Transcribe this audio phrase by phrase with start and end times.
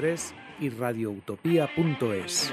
[0.00, 2.52] 107.3 y radioutopía.es.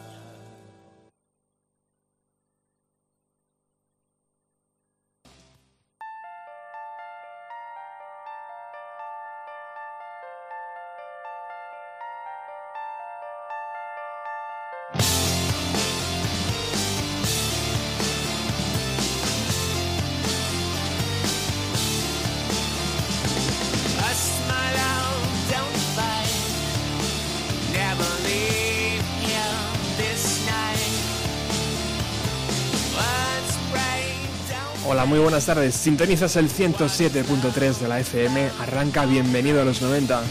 [35.41, 35.75] Buenas tardes.
[35.75, 38.49] Sintonizas el 107.3 de la FM.
[38.59, 40.21] Arranca Bienvenido a los 90.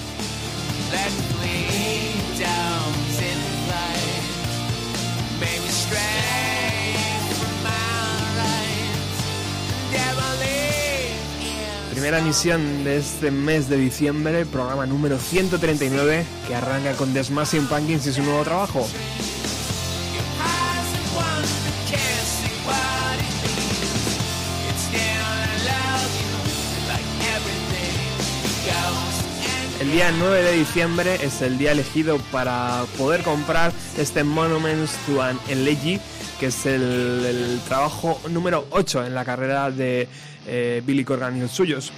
[11.91, 17.67] Primera emisión de este mes de diciembre, programa número 139, que arranca con The Smashing
[17.67, 18.87] Pumpkins y su nuevo trabajo.
[29.91, 35.21] El día 9 de diciembre es el día elegido para poder comprar este Monuments to
[35.21, 35.99] an Elegy,
[36.39, 40.07] que es el, trabajo número 8 en la carrera de
[40.47, 41.93] eh, Billy Corgan y los suyos.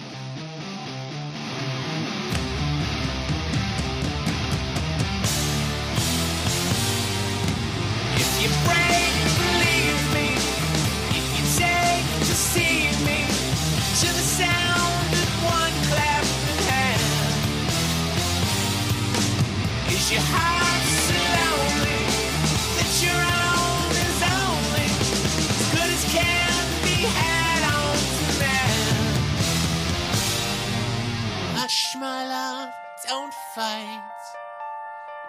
[32.03, 32.73] my love,
[33.07, 34.03] don't fight.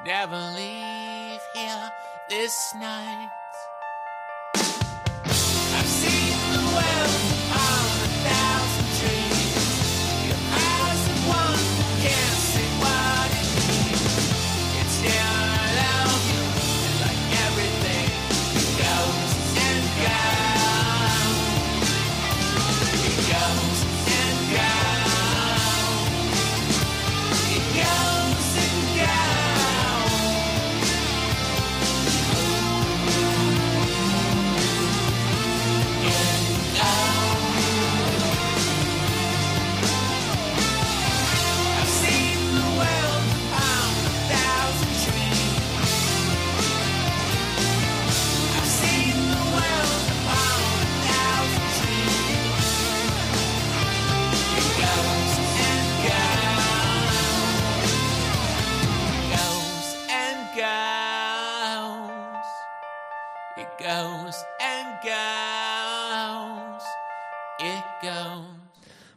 [0.04, 1.92] Never leave here
[2.30, 3.30] this night.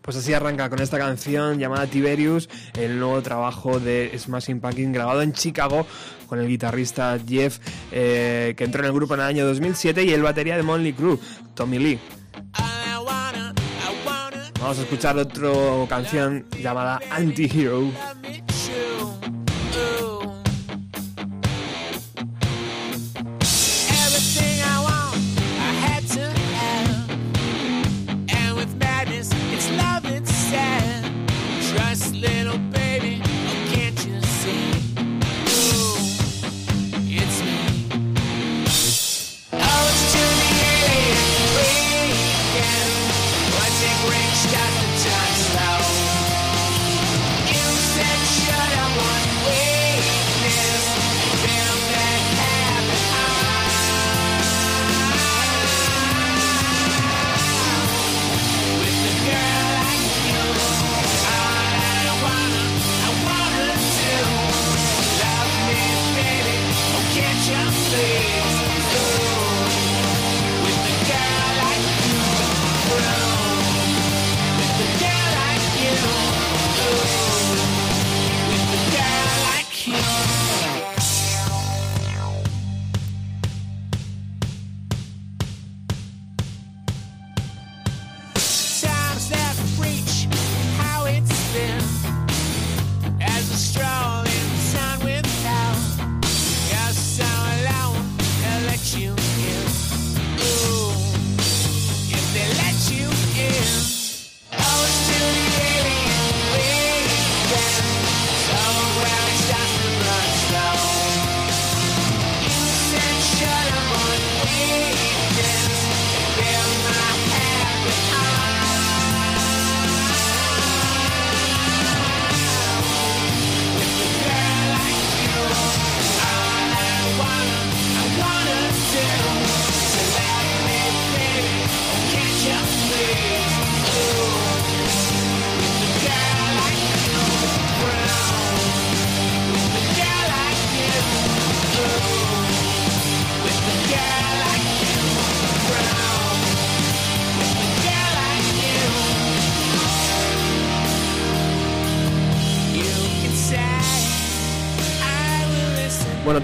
[0.06, 2.48] Pues así arranca con esta canción llamada Tiberius,
[2.78, 5.84] el nuevo trabajo de Smashing Pumpkins grabado en Chicago
[6.28, 7.58] con el guitarrista Jeff,
[7.90, 10.92] eh, que entró en el grupo en el año 2007, y el batería de Monley
[10.92, 11.18] Crew,
[11.54, 11.98] Tommy Lee.
[14.60, 15.50] Vamos a escuchar otra
[15.88, 17.90] canción llamada Anti-Hero.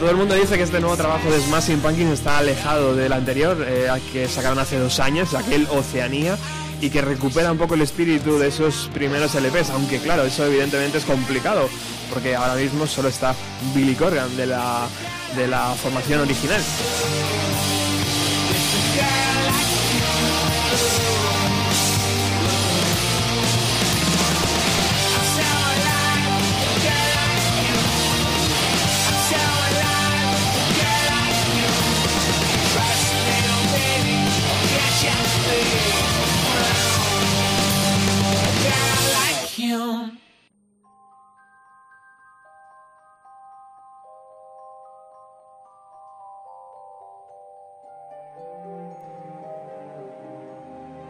[0.03, 3.65] Todo el mundo dice que este nuevo trabajo de Smashing Pumpkins está alejado del anterior,
[3.65, 6.37] eh, que sacaron hace dos años, aquel Oceanía,
[6.81, 10.99] y que recupera un poco el espíritu de esos primeros LPs, aunque claro, eso evidentemente
[10.99, 11.69] es complicado,
[12.13, 13.37] porque ahora mismo solo está
[13.77, 14.89] Billy Corgan de la,
[15.37, 16.61] de la formación original.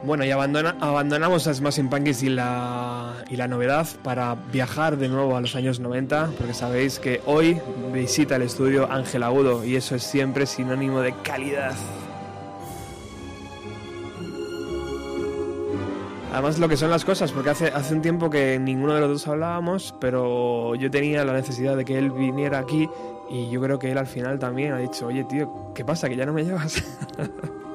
[0.04, 5.08] Bueno, y abandona, abandonamos a Smashing Pumpkins y la, y la novedad para viajar de
[5.08, 7.60] nuevo a los años 90, porque sabéis que hoy
[7.92, 11.74] visita el estudio Ángel Agudo y eso es siempre sinónimo de calidad.
[16.32, 19.10] Además lo que son las cosas, porque hace, hace un tiempo que ninguno de los
[19.10, 22.88] dos hablábamos, pero yo tenía la necesidad de que él viniera aquí
[23.30, 26.08] y yo creo que él al final también ha dicho, oye tío, ¿qué pasa?
[26.08, 26.82] ¿Que ya no me llevas?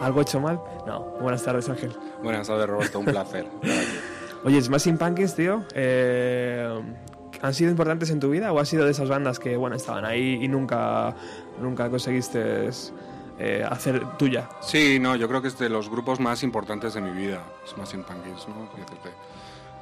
[0.00, 0.60] ¿Algo hecho mal?
[0.86, 1.00] No.
[1.20, 1.94] Buenas tardes, Ángel.
[2.22, 3.00] Buenas tardes, Roberto.
[3.00, 3.46] Un placer.
[4.44, 6.80] Oye, Smashing Pumpkins, tío, eh,
[7.42, 10.04] ¿han sido importantes en tu vida o has sido de esas bandas que, bueno, estaban
[10.04, 11.14] ahí y nunca,
[11.60, 12.70] nunca conseguiste
[13.40, 14.48] eh, hacer tuya?
[14.60, 18.04] Sí, no, yo creo que es de los grupos más importantes de mi vida, Smashing
[18.04, 18.68] Pumpkins, ¿no?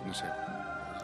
[0.07, 0.25] No sé,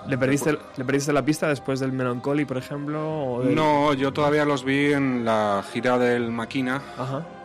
[0.06, 3.42] ¿Le perdiste, ¿Le perdiste la pista después del Melancholy, por ejemplo?
[3.44, 6.82] No, yo todavía los vi en la gira del Maquina,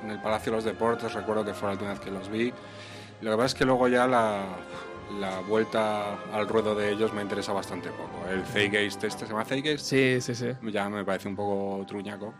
[0.03, 2.53] en el Palacio de los Deportes, recuerdo que fue la última vez que los vi.
[3.21, 4.41] Lo que pasa es que luego ya la,
[5.19, 8.27] la vuelta al ruedo de ellos me interesa bastante poco.
[8.29, 9.85] El Zeitgeist, este se llama Zeitgeist.
[9.85, 10.47] Sí, sí, sí.
[10.71, 12.33] Ya me parece un poco truñaco.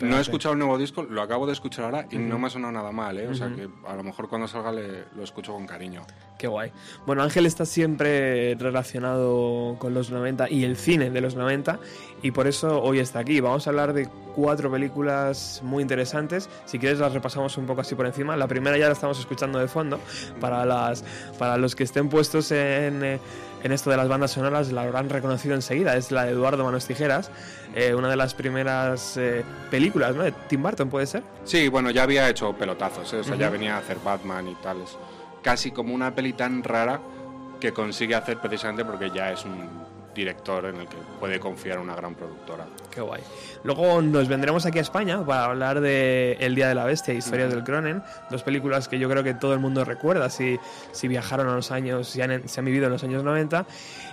[0.00, 2.50] No he escuchado el nuevo disco, lo acabo de escuchar ahora y no me ha
[2.50, 3.28] sonado nada mal, ¿eh?
[3.28, 6.02] O sea que a lo mejor cuando salga le, lo escucho con cariño.
[6.38, 6.72] Qué guay.
[7.06, 11.78] Bueno, Ángel está siempre relacionado con los 90 y el cine de los 90
[12.22, 13.40] y por eso hoy está aquí.
[13.40, 16.48] Vamos a hablar de cuatro películas muy interesantes.
[16.64, 18.36] Si quieres las repasamos un poco así por encima.
[18.36, 20.00] La primera ya la estamos escuchando de fondo.
[20.40, 21.04] Para, las,
[21.38, 23.20] para los que estén puestos en, eh,
[23.62, 25.96] en esto de las bandas sonoras la habrán reconocido enseguida.
[25.96, 27.30] Es la de Eduardo Manos Tijeras,
[27.74, 30.22] eh, una de las primeras eh, películas ¿no?
[30.22, 31.22] de Tim Burton, ¿puede ser?
[31.44, 33.12] Sí, bueno, ya había hecho pelotazos.
[33.12, 34.98] O sea, ya venía a hacer Batman y tales.
[35.42, 37.00] Casi como una peli tan rara
[37.60, 41.94] que consigue hacer precisamente porque ya es un director en el que puede confiar una
[41.94, 42.66] gran productora.
[42.90, 43.22] Qué guay.
[43.64, 47.48] Luego nos vendremos aquí a España para hablar de El Día de la Bestia, Historia
[47.48, 50.58] del Cronen, dos películas que yo creo que todo el mundo recuerda si,
[50.92, 53.66] si viajaron a los años, si han, se han vivido en los años 90.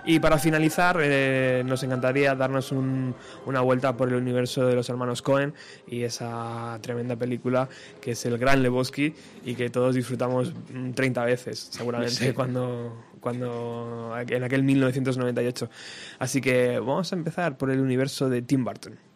[0.06, 5.22] Y para finalizar, eh, nos encantaría darnos una vuelta por el universo de los hermanos
[5.22, 5.53] Cohen
[5.88, 7.68] y esa tremenda película
[8.01, 9.13] que es El Gran Lebowski
[9.46, 10.53] y que todos disfrutamos
[10.96, 15.69] 30 veces, seguramente, cuando cuando en aquel 1998.
[16.19, 19.09] Así que vamos a empezar por el universo de Tim Burton.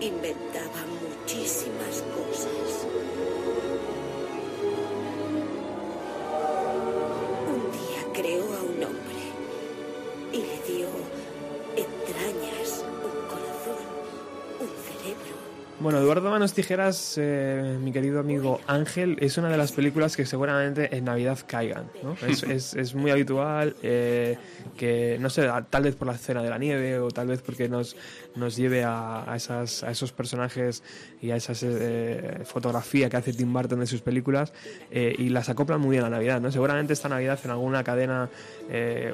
[0.00, 2.86] inventaba muchísimas cosas.
[7.48, 9.22] Un día creó a un hombre
[10.32, 10.88] y le dio
[15.80, 20.26] Bueno, Eduardo Manos Tijeras, eh, mi querido amigo Ángel, es una de las películas que
[20.26, 21.86] seguramente en Navidad caigan.
[22.02, 22.16] ¿no?
[22.28, 24.36] Es, es, muy habitual eh,
[24.76, 27.66] que, no sé, tal vez por la escena de la nieve o tal vez porque
[27.70, 27.96] nos,
[28.36, 30.82] nos lleve a, esas, a esos personajes
[31.22, 34.52] y a esa eh, fotografía que hace Tim Burton de sus películas
[34.90, 36.42] y las acoplan muy bien a la Navidad.
[36.42, 36.52] ¿no?
[36.52, 38.28] Seguramente esta Navidad en alguna cadena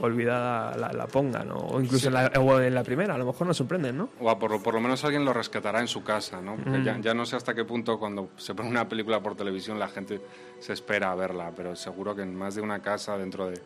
[0.00, 3.56] olvidada la, la, pongan o incluso en, la, en, la, primera, a lo mejor nos
[3.56, 3.96] sorprenden.
[3.96, 4.08] ¿no?
[4.18, 6.40] O por, por lo menos alguien lo rescatará en su casa.
[6.40, 6.55] ¿no?
[7.02, 10.20] Ya, no sé hasta qué punto cuando se pone una película por televisión la gente
[10.60, 13.60] se espera a verla, pero seguro que en más de una casa, dentro de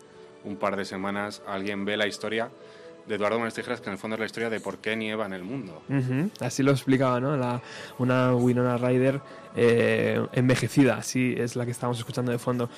[0.44, 2.50] un par de semanas, alguien ve la historia
[3.06, 5.26] de Eduardo Manos Tijeras, que en el fondo es la historia de por qué nieva
[5.26, 5.82] en el mundo.
[6.40, 7.36] Así lo explicaba, ¿no?
[7.36, 7.60] La,
[7.98, 9.20] una Winona Ryder
[9.56, 12.70] eh, envejecida, así es la que estamos escuchando de fondo.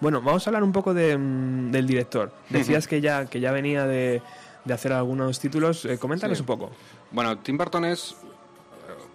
[0.00, 2.32] Bueno, vamos a hablar un poco mm, del director.
[2.48, 4.22] Decías que, ya, que ya venía de,
[4.64, 5.84] de hacer algunos títulos.
[5.84, 6.70] Eh, coméntanos un poco.
[7.10, 8.16] Bueno, Tim Burton es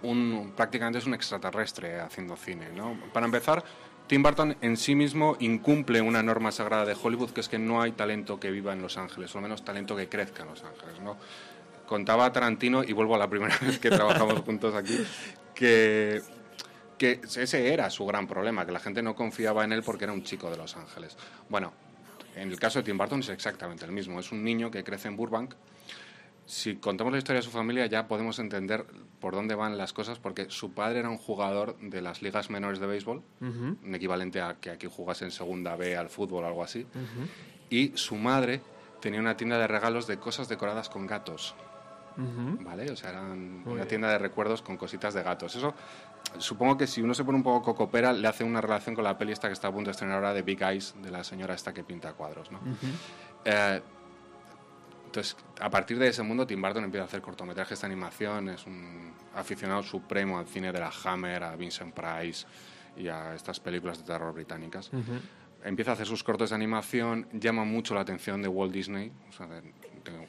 [0.06, 2.70] un, prácticamente es un extraterrestre haciendo cine.
[2.74, 2.98] ¿no?
[3.14, 3.64] Para empezar,
[4.08, 7.82] Tim Burton en sí mismo incumple una norma sagrada de Hollywood, que es que no
[7.82, 10.64] hay talento que viva en Los Ángeles, o al menos talento que crezca en Los
[10.64, 11.00] Ángeles.
[11.02, 11.18] ¿no?
[11.86, 14.98] Contaba Tarantino, y vuelvo a la primera vez que trabajamos juntos aquí,
[15.54, 16.22] que,
[16.98, 20.14] que ese era su gran problema, que la gente no confiaba en él porque era
[20.14, 21.18] un chico de Los Ángeles.
[21.50, 21.74] Bueno,
[22.36, 24.20] en el caso de Tim Burton es exactamente el mismo.
[24.20, 25.56] Es un niño que crece en Burbank,
[26.46, 28.86] si contamos la historia de su familia ya podemos entender
[29.20, 32.80] por dónde van las cosas, porque su padre era un jugador de las ligas menores
[32.80, 36.64] de béisbol, un equivalente a que aquí jugase en segunda B al fútbol o algo
[36.64, 36.86] así,
[37.70, 38.62] y su madre
[39.02, 41.56] tenía una tienda de regalos de cosas decoradas con gatos.
[42.18, 42.90] ¿Vale?
[42.92, 45.56] O sea, era una tienda de recuerdos con cositas de gatos.
[45.56, 45.74] Eso,
[46.38, 49.18] supongo que si uno se pone un poco cocopera, le hace una relación con la
[49.18, 51.56] peli esta que está a punto de estrenar ahora de Big Eyes, de la señora
[51.56, 52.60] esta que pinta cuadros, ¿no?
[55.16, 58.68] Entonces, a partir de ese mundo, Tim Burton empieza a hacer cortometrajes de animación, es
[58.68, 62.46] un aficionado supremo al cine de la Hammer, a Vincent Price
[62.98, 64.92] y a estas películas de terror británicas.
[65.64, 69.32] Empieza a hacer sus cortos de animación, llama mucho la atención de Walt Disney, o
[69.32, 69.62] sea, de,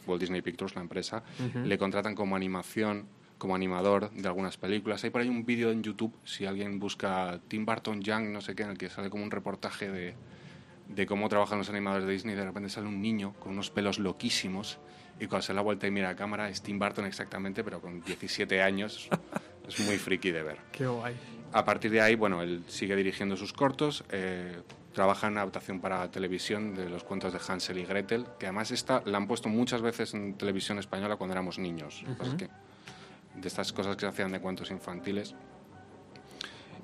[0.07, 1.25] Walt Disney Pictures, la empresa,
[1.65, 5.03] le contratan como animación como animador de algunas películas.
[5.03, 8.55] Hay por ahí un vídeo en YouTube, si alguien busca Tim Burton Young, no sé
[8.55, 10.15] qué, en el que sale como un reportaje de,
[10.89, 13.99] de cómo trabajan los animadores de Disney, de repente sale un niño con unos pelos
[13.99, 14.79] loquísimos
[15.19, 17.81] y cuando se da la vuelta y mira a cámara es Tim Burton exactamente, pero
[17.81, 19.09] con 17 años.
[19.69, 20.59] es muy friki de ver.
[20.73, 21.17] Qué guay.
[21.53, 24.61] A partir de ahí, bueno, él sigue dirigiendo sus cortos, eh,
[24.93, 29.03] trabaja en adaptación para televisión de los cuentos de Hansel y Gretel, que además esta
[29.05, 32.05] la han puesto muchas veces en televisión española cuando éramos niños.
[33.35, 35.35] de estas cosas que se hacían de cuentos infantiles,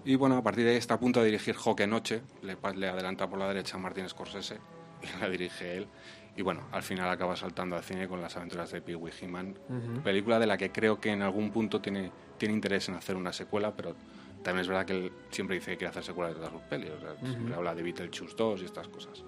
[0.05, 2.89] y bueno, a partir de ahí está a punto de dirigir Joque Noche, le, le
[2.89, 4.59] adelanta por la derecha a Martín Scorsese
[5.03, 5.87] y la dirige él.
[6.35, 9.55] Y bueno, al final acaba saltando al cine con las aventuras de Pee Wee He-Man,
[10.03, 13.35] película de la que creo que en algún punto tiene, tiene interés en hacer una
[13.35, 13.95] secuela, pero
[14.43, 16.89] también es verdad que él siempre dice que quiere hacer secuela de todas sus pelis.
[17.23, 19.23] Siempre habla de Beetlejuice 2 y estas cosas.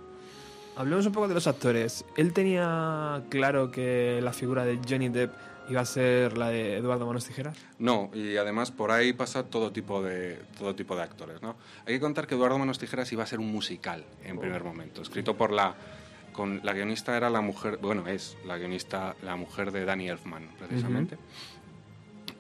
[0.77, 2.05] Hablemos un poco de los actores.
[2.17, 5.33] Él tenía claro que la figura de Johnny Depp
[5.69, 7.57] iba a ser la de Eduardo Manos Tijeras.
[7.79, 11.57] No, y además por ahí pasa todo tipo de todo tipo de actores, ¿no?
[11.87, 14.67] Hay que contar que Eduardo Manos Tijeras iba a ser un musical en primer oh.
[14.67, 15.75] momento, escrito por la
[16.35, 20.49] con la guionista era la mujer, bueno, es la guionista la mujer de Danny Elfman,
[20.59, 21.17] precisamente.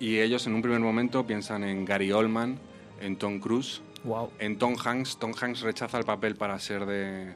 [0.01, 2.59] Y ellos en un primer momento piensan en Gary Oldman,
[3.01, 4.31] en Tom Cruise, wow.
[4.39, 5.17] en Tom Hanks.
[5.19, 7.33] Tom Hanks rechaza el papel para ser de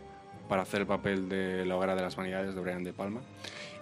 [0.48, 3.20] para hacer el papel de la hoguera de las vanidades de Brian De Palma.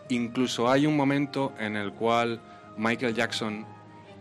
[0.08, 2.40] Incluso hay un momento en el cual
[2.76, 3.66] Michael Jackson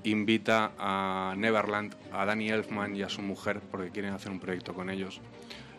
[0.04, 4.74] invita a Neverland, a Danny Elfman y a su mujer, porque quieren hacer un proyecto
[4.74, 5.22] con ellos.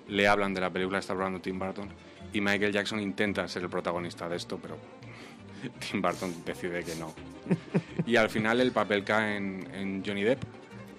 [0.09, 1.89] Le hablan de la película que está hablando Tim Burton
[2.33, 4.77] y Michael Jackson intenta ser el protagonista de esto, pero
[5.91, 7.13] Tim Burton decide que no.
[8.07, 10.43] Y al final el papel cae en Johnny Depp,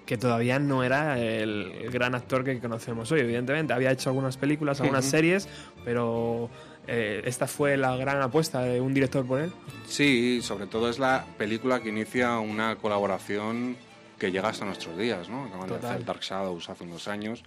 [0.08, 3.74] que todavía no era el gran actor que conocemos hoy, evidentemente.
[3.74, 5.48] Había hecho algunas películas, algunas series,
[5.84, 6.50] pero
[6.88, 9.51] eh, esta fue la gran apuesta de un director por él.
[9.86, 13.75] Sí, sobre todo es la película que inicia una colaboración
[14.17, 15.46] que llega hasta nuestros días, ¿no?
[15.46, 17.44] Acaban de hacer Dark Shadows hace unos años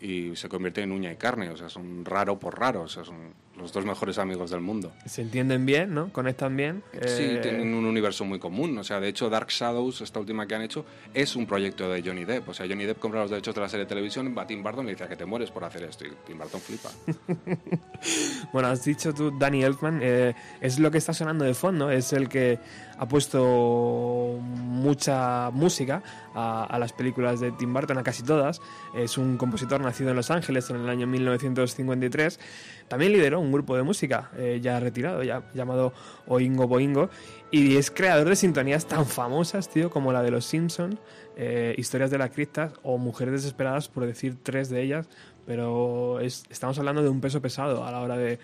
[0.00, 3.04] y se convierte en uña y carne, o sea, son raro por raro, o sea,
[3.04, 4.92] son los dos mejores amigos del mundo.
[5.06, 6.12] Se entienden bien, ¿no?
[6.12, 6.82] Conectan bien.
[6.92, 8.76] Sí, eh, tienen un universo muy común.
[8.78, 10.84] O sea, de hecho, Dark Shadows, esta última que han hecho,
[11.14, 12.48] es un proyecto de Johnny Depp.
[12.48, 14.62] O sea, Johnny Depp compra los derechos de la serie de televisión, va a Tim
[14.62, 16.04] Burton y le dice que te mueres por hacer esto.
[16.04, 16.90] Y Tim Burton flipa.
[18.52, 22.12] bueno, has dicho tú, Danny Elfman, eh, es lo que está sonando de fondo, es
[22.12, 22.58] el que
[22.98, 26.02] ha puesto mucha música
[26.34, 28.60] a, a las películas de Tim Burton, a casi todas.
[28.94, 32.38] Es un compositor nacido en Los Ángeles en el año 1953
[32.88, 35.92] también lideró un grupo de música eh, ya retirado, ya llamado
[36.26, 37.10] Oingo Boingo,
[37.50, 40.96] y es creador de sintonías tan famosas, tío, como la de Los Simpsons,
[41.36, 45.08] eh, Historias de la Cripta o Mujeres Desesperadas, por decir tres de ellas,
[45.46, 48.38] pero estamos hablando de un peso pesado a la hora de,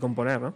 [0.00, 0.54] componer, ¿no?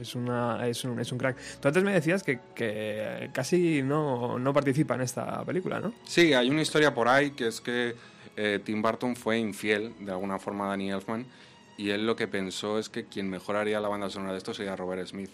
[0.00, 1.36] Es, una, es, un, es un crack.
[1.60, 5.92] Tú antes me decías que, que casi no, no, participa en esta película, ¿no?
[6.04, 7.96] Sí, hay una historia por ahí que es que
[8.36, 11.26] eh, Tim Burton fue infiel de alguna forma a Danny Elfman
[11.78, 14.54] y él lo que pensó es que quien mejor haría la banda sonora de esto
[14.54, 15.30] sería Robert Smith,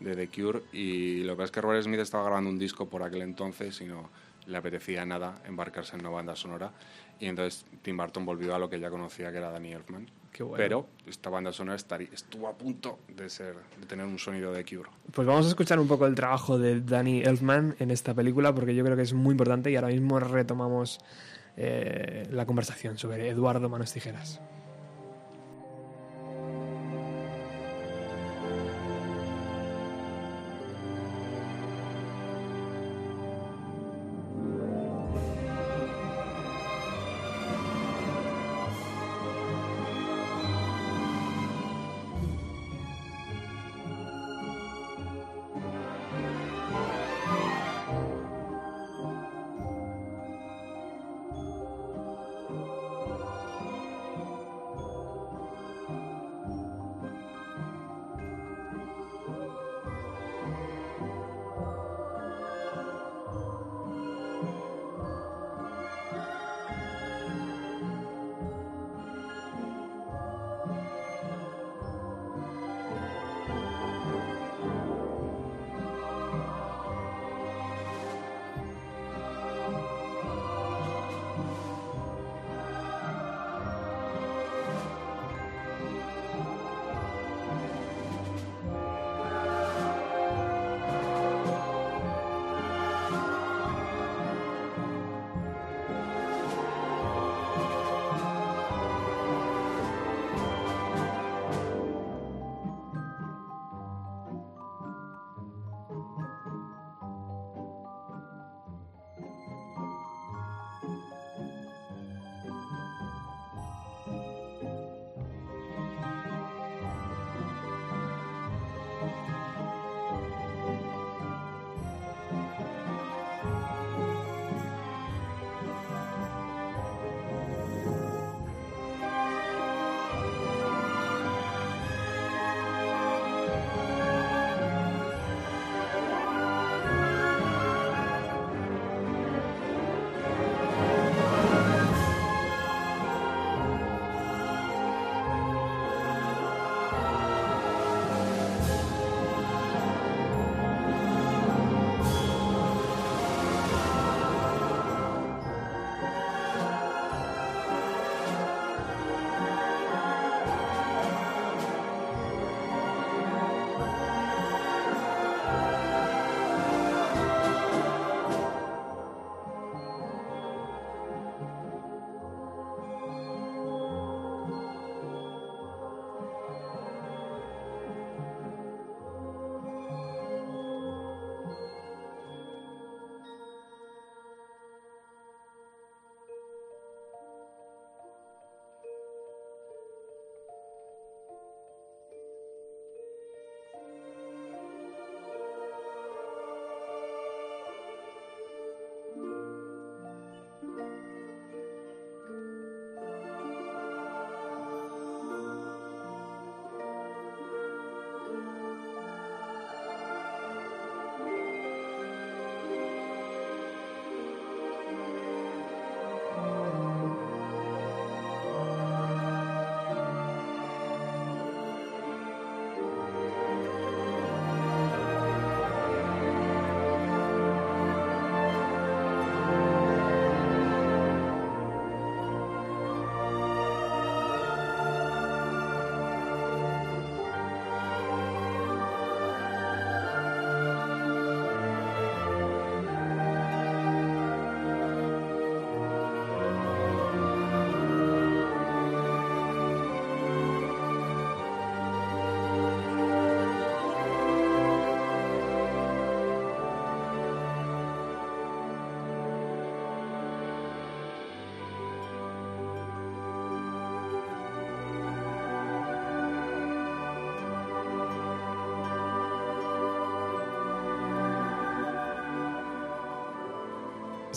[0.00, 0.62] de The Cure.
[0.72, 3.84] Y lo que es que Robert Smith estaba grabando un disco por aquel entonces y
[3.84, 4.10] no
[4.46, 6.72] le apetecía nada embarcarse en una banda sonora.
[7.20, 10.06] Y entonces Tim Burton volvió a lo que ya conocía, que era Danny Elfman.
[10.56, 14.90] Pero esta banda sonora estuvo a punto de, ser, de tener un sonido de Cure.
[15.12, 18.74] Pues vamos a escuchar un poco el trabajo de Danny Elfman en esta película, porque
[18.74, 21.00] yo creo que es muy importante y ahora mismo retomamos
[21.56, 24.40] eh, la conversación sobre Eduardo Manos Tijeras.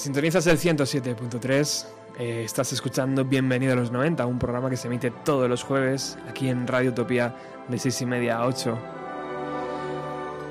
[0.02, 1.86] Sintonizas el 107.3.
[2.18, 6.18] Eh, estás escuchando Bienvenido a los 90, un programa que se emite todos los jueves
[6.28, 7.36] aquí en Radio Utopía
[7.68, 8.80] de 6 y media a 8.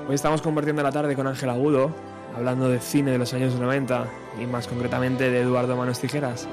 [0.07, 1.93] Hoy estamos compartiendo la tarde con Ángel Agudo,
[2.33, 4.07] hablando de cine de los años 90
[4.41, 6.47] y más concretamente de Eduardo Manos Tijeras.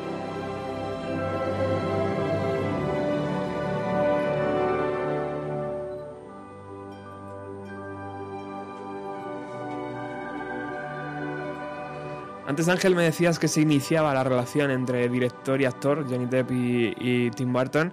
[12.59, 16.51] Antes Ángel me decías que se iniciaba la relación entre director y actor, Johnny Depp
[16.51, 17.93] y, Tim Burton,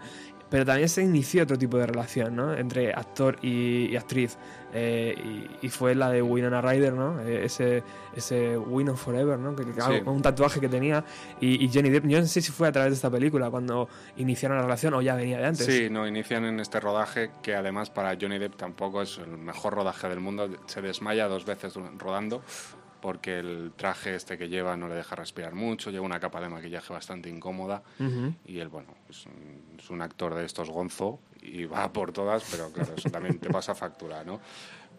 [0.49, 2.51] pero también se inició otro tipo de relación, ¿no?
[2.51, 4.39] Entre actor y, actriz.
[4.73, 7.21] Eh, y, fue la de Winona Ryder, ¿no?
[7.21, 7.84] Eh, ese,
[8.15, 9.56] ese Win Forever, ¿no?
[9.56, 9.65] Que,
[10.10, 11.06] Un tatuaje que tenía.
[11.39, 14.58] Y, Johnny Depp, yo no sé si fue a través de esta película cuando iniciaron
[14.58, 15.67] la relación o ya venía de antes.
[15.67, 19.75] Sí, no, inician en este rodaje que además para Johnny Depp tampoco es el mejor
[19.75, 20.49] rodaje del mundo.
[20.65, 22.41] Se desmaya dos veces rodando
[23.06, 26.50] porque el traje este que lleva no le deja respirar mucho, lleva una capa de
[26.50, 27.84] maquillaje bastante incómoda
[28.48, 29.28] y él, bueno, es
[29.91, 33.76] un, actor de estos gonzo y va por todas, pero claro, eso también te pasa
[33.76, 34.41] factura, ¿no?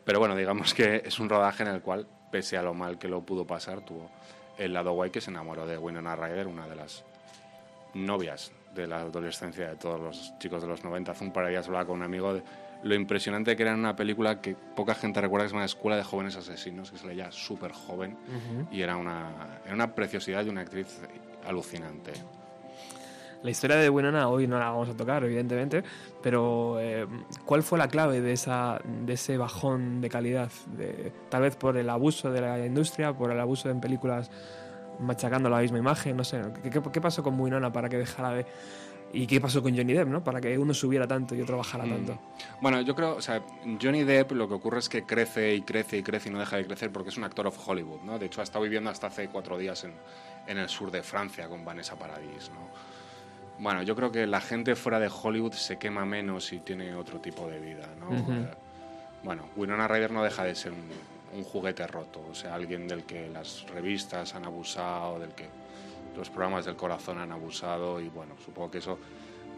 [0.04, 3.08] Pero bueno, digamos que es un rodaje en el cual, pese a lo mal que
[3.08, 4.08] lo pudo pasar, tuvo
[4.56, 7.04] el lado guay que se enamoró de Winona Ryder, una de las
[7.92, 11.10] novias de la adolescencia de todos los chicos de los 90.
[11.10, 12.44] Hace un par de días hablaba con un amigo de
[12.86, 15.96] lo impresionante que era en una película que poca gente recuerda que es una Escuela
[15.96, 18.16] de Jóvenes Asesinos, que se leía súper joven
[18.70, 21.00] y era una, era una preciosidad y una actriz
[21.46, 22.12] alucinante.
[23.42, 25.84] La historia de Winona hoy no la vamos a tocar, evidentemente,
[26.22, 27.06] pero eh,
[27.44, 30.50] ¿cuál fue la clave de, esa, de ese bajón de calidad?
[30.76, 34.30] De, tal vez por el abuso de la industria, por el abuso en películas
[34.98, 36.40] machacando la misma imagen, no sé.
[36.62, 38.46] ¿Qué, qué pasó con Winona para que dejara de,
[39.16, 40.22] ¿Y qué pasó con Johnny Depp, no?
[40.22, 41.90] Para que uno subiera tanto y otro bajara mm.
[41.90, 42.18] tanto.
[42.60, 43.42] Bueno, yo creo, o sea,
[43.80, 46.56] Johnny Depp lo que ocurre es que crece y crece y crece y no deja
[46.56, 48.18] de crecer porque es un actor of Hollywood, ¿no?
[48.18, 49.92] De hecho, ha estado viviendo hasta hace cuatro días en,
[50.46, 52.68] en el sur de Francia con Vanessa Paradis, ¿no?
[53.58, 57.20] Bueno, yo creo que la gente fuera de Hollywood se quema menos y tiene otro
[57.20, 58.14] tipo de vida, ¿no?
[58.14, 58.50] Eh,
[59.22, 60.90] bueno, Winona Ryder no deja de ser un,
[61.36, 65.48] un juguete roto, o sea, alguien del que las revistas han abusado, del que
[66.16, 68.98] los programas del corazón han abusado y bueno, supongo que eso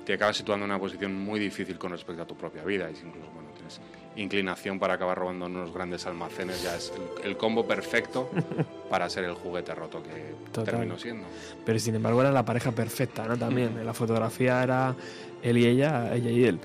[0.04, 2.94] te acaba situando en una posición muy difícil con respecto a tu propia vida y
[2.94, 3.80] incluso bueno, tienes
[4.16, 6.92] inclinación para acabar robando en unos grandes almacenes, ya es
[7.22, 8.30] el, combo perfecto
[8.90, 11.26] para ser el juguete roto que terminó siendo.
[11.64, 13.36] Pero sin embargo era la pareja perfecta, ¿no?
[13.36, 14.96] También, en la fotografía era
[15.42, 16.58] él y ella, ella y él.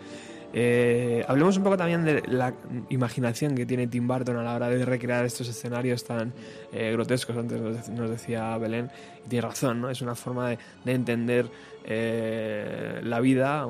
[0.56, 2.54] Eh, hablemos un poco también de la
[2.90, 6.32] imaginación que tiene Tim Burton a la hora de recrear estos escenarios tan
[6.72, 7.36] eh, grotescos.
[7.36, 8.92] Antes nos, decía Belén,
[9.26, 9.90] y tiene razón, ¿no?
[9.90, 11.48] Es una forma de, entender
[11.86, 13.68] eh, la vida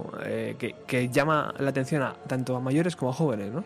[0.60, 3.64] que, llama la atención a, tanto a mayores como a jóvenes, ¿no?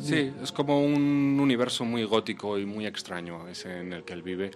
[0.00, 4.22] Sí, es como un universo muy gótico y muy extraño ese en el que él
[4.22, 4.50] vive.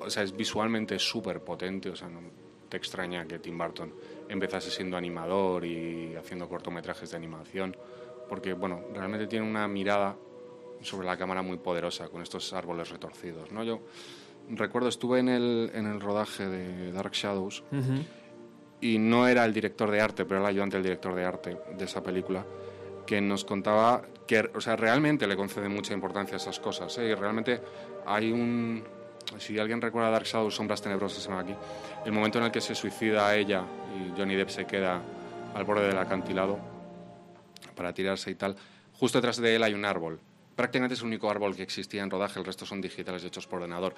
[0.00, 2.20] O sea, es visualmente súper potente, o sea, no
[2.68, 3.92] te extraña que Tim Burton
[4.28, 7.76] empezase siendo animador y haciendo cortometrajes de animación,
[8.28, 10.16] porque bueno, realmente tiene una mirada
[10.82, 13.50] sobre la cámara muy poderosa con estos árboles retorcidos.
[13.52, 13.62] ¿no?
[13.62, 13.80] Yo
[14.50, 17.64] recuerdo, estuve en el, en el rodaje de Dark Shadows
[18.80, 21.56] y no era el director de arte, pero era el ayudante del director de arte
[21.76, 22.44] de esa película,
[23.06, 26.96] que nos contaba que, o sea, realmente le concede mucha importancia a esas cosas.
[26.98, 27.06] ¿eh?
[27.10, 27.60] Y realmente
[28.04, 28.84] hay un,
[29.38, 31.54] si alguien recuerda Dark Shadows, Sombras Tenebrosas, se aquí,
[32.06, 33.64] el momento en el que se suicida a ella
[33.98, 35.02] y Johnny Depp se queda
[35.54, 36.56] al borde del acantilado
[37.74, 38.54] para tirarse y tal,
[38.92, 40.20] justo detrás de él hay un árbol.
[40.54, 43.58] Prácticamente es el único árbol que existía en rodaje, el resto son digitales hechos por
[43.58, 43.94] ordenador.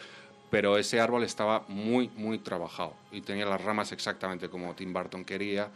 [0.51, 5.25] Pero ese árbol estaba muy, muy trabajado y tenía las ramas exactamente como Tim Burton
[5.25, 5.71] quería.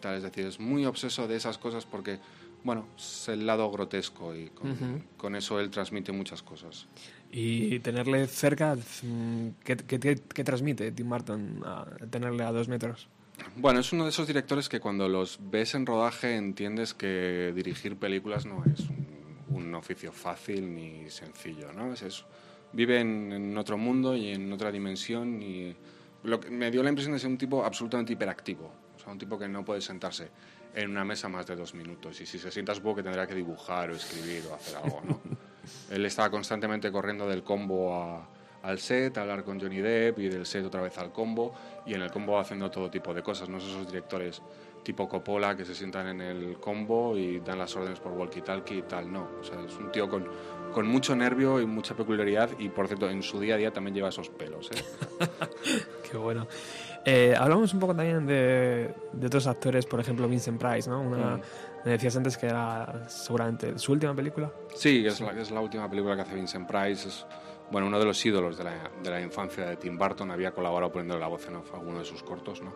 [0.00, 2.18] Tal, es decir, es muy obseso de esas cosas porque,
[2.64, 6.86] bueno, es el lado grotesco y con, con eso él transmite muchas cosas.
[7.36, 13.08] Y tenerle cerca, mm, ¿qué, qué, transmite Tim Burton a tenerle a dos metros?
[13.56, 17.96] Bueno, es uno de esos directores que cuando los ves en rodaje entiendes que dirigir
[17.96, 18.84] películas no es
[19.48, 21.92] un, oficio fácil ni sencillo, ¿no?
[21.92, 22.24] Es eso.
[22.72, 25.74] Vive en, otro mundo y en otra dimensión y
[26.22, 29.18] lo que me dio la impresión de ser un tipo absolutamente hiperactivo, o sea, un
[29.18, 30.28] tipo que no puede sentarse
[30.72, 33.34] en una mesa más de dos minutos y si se sienta supongo que tendrá que
[33.34, 35.20] dibujar o escribir o hacer algo, ¿no?
[35.90, 38.26] Él estaba constantemente corriendo del combo
[38.62, 41.94] al set, a hablar con Johnny Depp y del set otra vez al combo y
[41.94, 44.42] en el combo haciendo todo tipo de cosas, no esos directores
[44.84, 48.82] tipo Coppola que se sientan en el combo y dan las órdenes por walkie-talkie y
[48.82, 49.28] tal, no.
[49.40, 50.28] O sea, es un tío con,
[50.72, 53.94] con mucho nervio y mucha peculiaridad y, por cierto, en su día a día también
[53.94, 54.70] lleva esos pelos.
[54.70, 54.84] ¿eh?
[56.10, 56.46] Qué bueno.
[57.04, 61.02] Eh, hablamos un poco también de, de, otros actores, por ejemplo Vincent Price, ¿no?
[61.02, 61.40] Una, mm.
[61.84, 64.50] Me decías antes que era seguramente su última película.
[64.74, 67.08] Sí, es la, es la última película que hace Vincent Price.
[67.08, 67.26] Es
[67.70, 70.92] bueno, uno de los ídolos de la, de la infancia de Tim Burton, había colaborado
[70.92, 72.72] poniendo la voz en alguno de sus cortos, ¿no?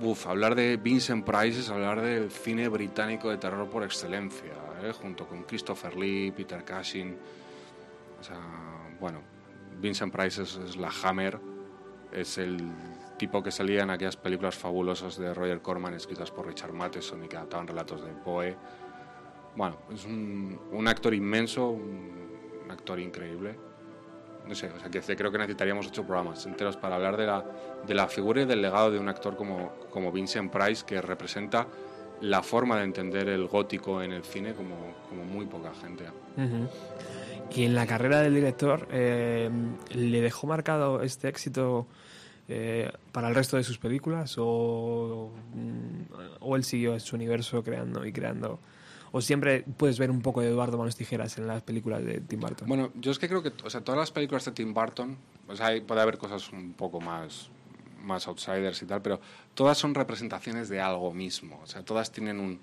[0.00, 4.92] Uf, hablar de Vincent Price es hablar del cine británico de terror por excelencia, ¿eh?
[4.92, 7.16] junto con Christopher Lee, Peter Cushing.
[8.20, 8.40] O sea,
[8.98, 9.20] bueno,
[9.80, 11.38] Vincent Price es, la Hammer,
[12.12, 12.56] es el
[13.16, 17.28] tipo que salía en aquellas películas fabulosas de Roger Corman escritas por Richard Matheson y
[17.28, 18.56] que adaptaban relatos de Poe.
[19.56, 23.56] Bueno, es un, un actor inmenso, un actor increíble
[24.46, 27.44] no sé, o sea, que creo que necesitaríamos ocho programas enteros para hablar de la,
[27.86, 31.66] de la figura y del legado de un actor como, como Vincent Price, que representa
[32.20, 34.76] la forma de entender el gótico en el cine como,
[35.08, 36.04] como muy poca gente.
[37.50, 39.50] Y en la carrera del director, eh,
[39.92, 41.86] ¿le dejó marcado este éxito
[42.48, 45.32] eh, para el resto de sus películas o,
[46.40, 48.60] o él siguió su universo creando y creando
[49.16, 52.40] ¿O siempre puedes ver un poco de Eduardo Manos Tijeras en las películas de Tim
[52.40, 52.66] Burton?
[52.66, 55.54] Bueno, yo es que creo que, o sea, todas las películas de Tim Burton, o
[55.54, 57.48] sea, puede haber cosas un poco más,
[58.02, 59.20] más outsiders y tal, pero
[59.54, 61.60] todas son representaciones de algo mismo.
[61.62, 62.58] O sea, todas tienen un,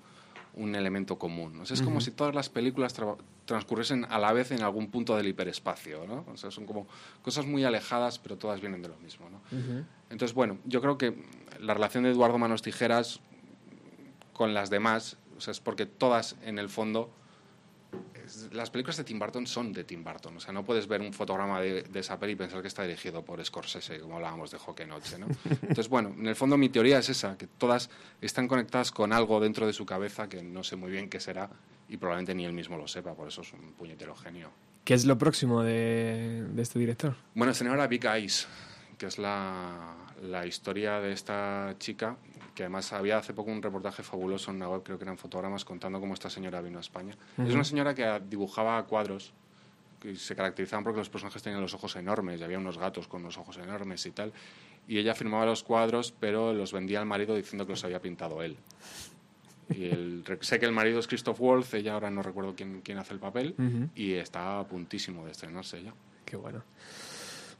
[0.54, 1.60] un elemento común.
[1.62, 2.94] O sea, es como si todas las películas
[3.46, 6.26] transcurriesen a la vez en algún punto del hiperespacio, ¿no?
[6.32, 6.88] O sea, son como
[7.22, 9.42] cosas muy alejadas, pero todas vienen de lo mismo, ¿no?
[10.10, 11.16] Entonces, bueno, yo creo que
[11.60, 13.22] la relación de Eduardo Manos Tijeras
[14.34, 17.10] con las demás o sea, es porque todas, en el fondo,
[18.52, 20.38] las películas de Tim Burton son de Tim Burton.
[20.38, 23.24] O sea, no puedes ver un fotograma de, esa peli y pensar que está dirigido
[23.24, 25.28] por Scorsese, como hablábamos de Hockey Noche, ¿no?
[25.50, 27.90] Entonces, bueno, en el fondo mi teoría es esa, que todas
[28.22, 31.50] están conectadas con algo dentro de su cabeza que no sé muy bien qué será
[31.90, 34.50] y probablemente ni él mismo lo sepa, por eso es un puñetero genio.
[34.86, 37.16] ¿Qué es lo próximo de, este director?
[37.36, 38.48] Bueno, se ahora Big Eyes,
[38.98, 42.18] que es la, la historia de esta chica
[42.56, 45.66] que además había hace poco un reportaje fabuloso en una web, creo que eran fotogramas,
[45.66, 47.16] contando cómo esta señora vino a España.
[47.38, 49.34] Es una señora que dibujaba cuadros
[50.02, 53.22] que se caracterizaban porque los personajes tenían los ojos enormes y había unos gatos con
[53.22, 54.34] los ojos enormes y tal.
[54.88, 58.42] Y ella firmaba los cuadros, pero los vendía al marido diciendo que los había pintado
[58.42, 58.58] él.
[59.70, 62.98] Y el, sé que el marido es Christoph Wolf, ella ahora no recuerdo quién, quién
[62.98, 63.56] hace el papel,
[63.96, 65.94] y está a puntísimo de estrenarse ya.
[66.26, 66.64] Qué bueno.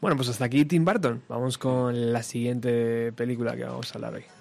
[0.02, 1.22] Bueno, pues hasta aquí Tim Burton.
[1.30, 4.41] Vamos con la siguiente película que vamos a hablar hoy.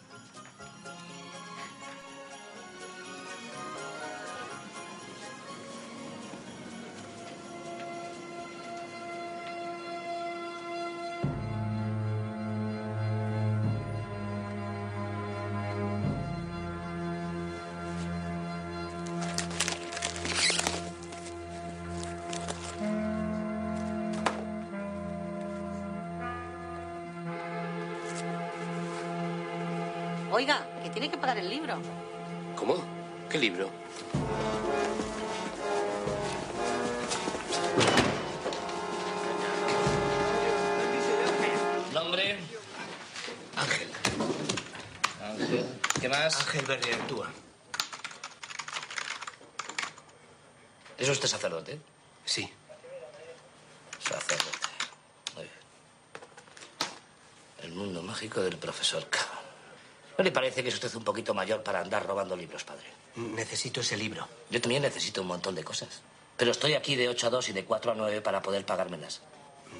[60.60, 62.86] Parece que es usted un poquito mayor para andar robando libros, padre?
[63.16, 64.28] Necesito ese libro.
[64.50, 66.02] Yo también necesito un montón de cosas.
[66.36, 69.22] Pero estoy aquí de 8 a 2 y de 4 a 9 para poder pagármelas.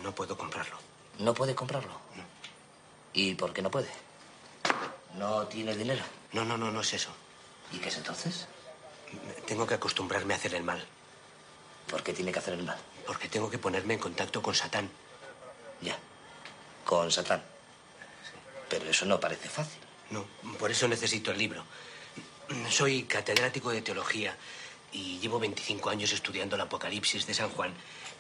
[0.03, 0.77] No puedo comprarlo.
[1.19, 1.93] ¿No puede comprarlo?
[2.17, 2.25] No.
[3.13, 3.91] ¿Y por qué no puede?
[5.17, 6.03] ¿No tiene dinero?
[6.33, 7.11] No, no, no, no es eso.
[7.73, 8.47] ¿Y qué es entonces?
[9.47, 10.83] Tengo que acostumbrarme a hacer el mal.
[11.91, 12.79] ¿Por qué tiene que hacer el mal?
[13.07, 14.89] Porque tengo que ponerme en contacto con Satán.
[15.83, 15.99] Ya.
[16.85, 17.43] Con Satán.
[18.69, 19.90] Pero eso no parece fácil.
[20.11, 20.27] No,
[20.59, 21.65] por eso necesito el libro.
[22.69, 24.37] Soy catedrático de teología
[24.93, 27.73] y llevo 25 años estudiando el Apocalipsis de San Juan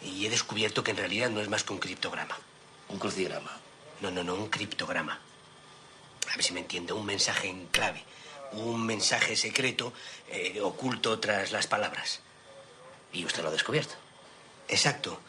[0.03, 2.38] y he descubierto que en realidad no es más que un criptograma.
[2.88, 3.59] ¿Un crucigrama?
[4.00, 5.18] No, no, no, un criptograma.
[6.31, 8.05] A ver si me entiende, un mensaje en clave,
[8.53, 9.92] un mensaje secreto
[10.29, 12.20] eh, oculto tras las palabras.
[13.12, 13.94] ¿Y usted lo ha descubierto?
[14.68, 15.20] Exacto.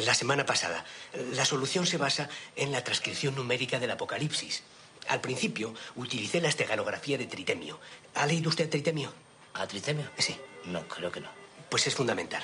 [0.00, 0.84] La semana pasada.
[1.32, 4.62] La solución se basa en la transcripción numérica del Apocalipsis.
[5.08, 7.80] Al principio utilicé la esteganografía de Tritemio.
[8.14, 9.12] ¿Ha leído usted Tritemio?
[9.54, 10.06] ¿A Tritemio?
[10.18, 10.36] Sí.
[10.66, 11.28] No, creo que no.
[11.70, 12.42] Pues es fundamental.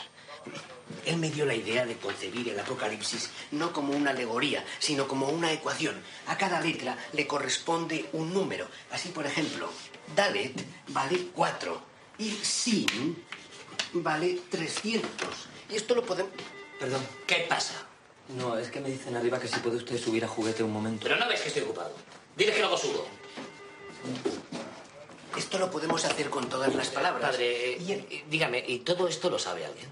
[1.05, 5.29] Él me dio la idea de concebir el Apocalipsis no como una alegoría, sino como
[5.29, 6.03] una ecuación.
[6.27, 8.67] A cada letra le corresponde un número.
[8.91, 9.71] Así, por ejemplo,
[10.15, 11.83] Dalet vale 4
[12.19, 13.25] y Sin
[13.93, 15.09] vale 300.
[15.71, 16.33] Y esto lo podemos...
[16.81, 17.07] Perdón.
[17.27, 17.87] ¿Qué pasa?
[18.29, 21.03] No, es que me dicen arriba que si puede usted subir a juguete un momento.
[21.03, 21.95] Pero no ves que estoy ocupado.
[22.37, 23.07] Dile que subo.
[25.37, 27.31] Esto lo podemos hacer con todas las palabras.
[27.33, 27.79] Padre,
[28.29, 29.89] dígame, ¿y todo esto lo sabe alguien?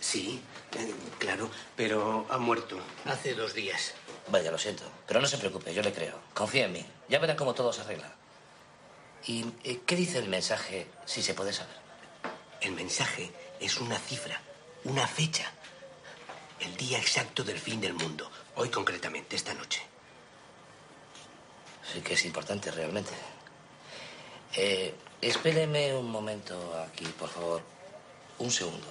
[0.00, 0.40] Sí,
[0.78, 3.94] eh, claro, pero ha muerto hace dos días.
[4.28, 4.84] Vaya, lo siento.
[5.06, 6.18] Pero no se preocupe, yo le creo.
[6.34, 6.86] Confía en mí.
[7.08, 8.14] Ya verán cómo todo se arregla.
[9.26, 11.76] ¿Y eh, qué dice el mensaje, si se puede saber?
[12.60, 14.40] El mensaje es una cifra,
[14.84, 15.50] una fecha.
[16.60, 18.30] El día exacto del fin del mundo.
[18.56, 19.82] Hoy concretamente, esta noche.
[21.92, 23.12] Sí que es importante, realmente.
[24.54, 26.54] Eh, espéreme un momento
[26.86, 27.62] aquí, por favor.
[28.38, 28.86] Un segundo.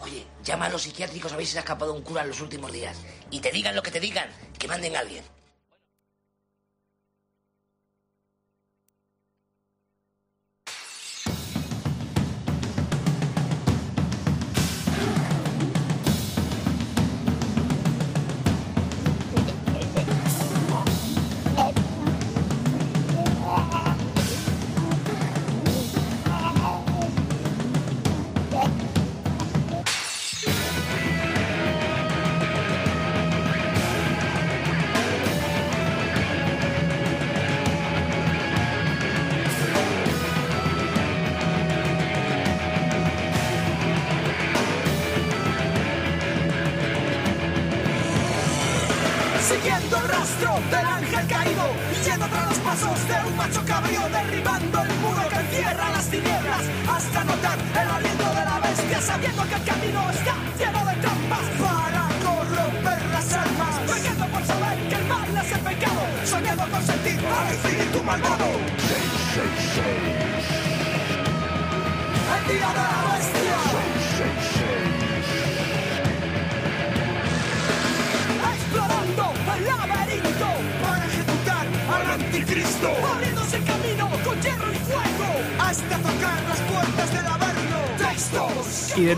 [0.00, 2.40] Oye, llama a los psiquiátricos a ver si se ha escapado un cura en los
[2.40, 2.98] últimos días.
[3.30, 5.24] Y te digan lo que te digan, que manden a alguien.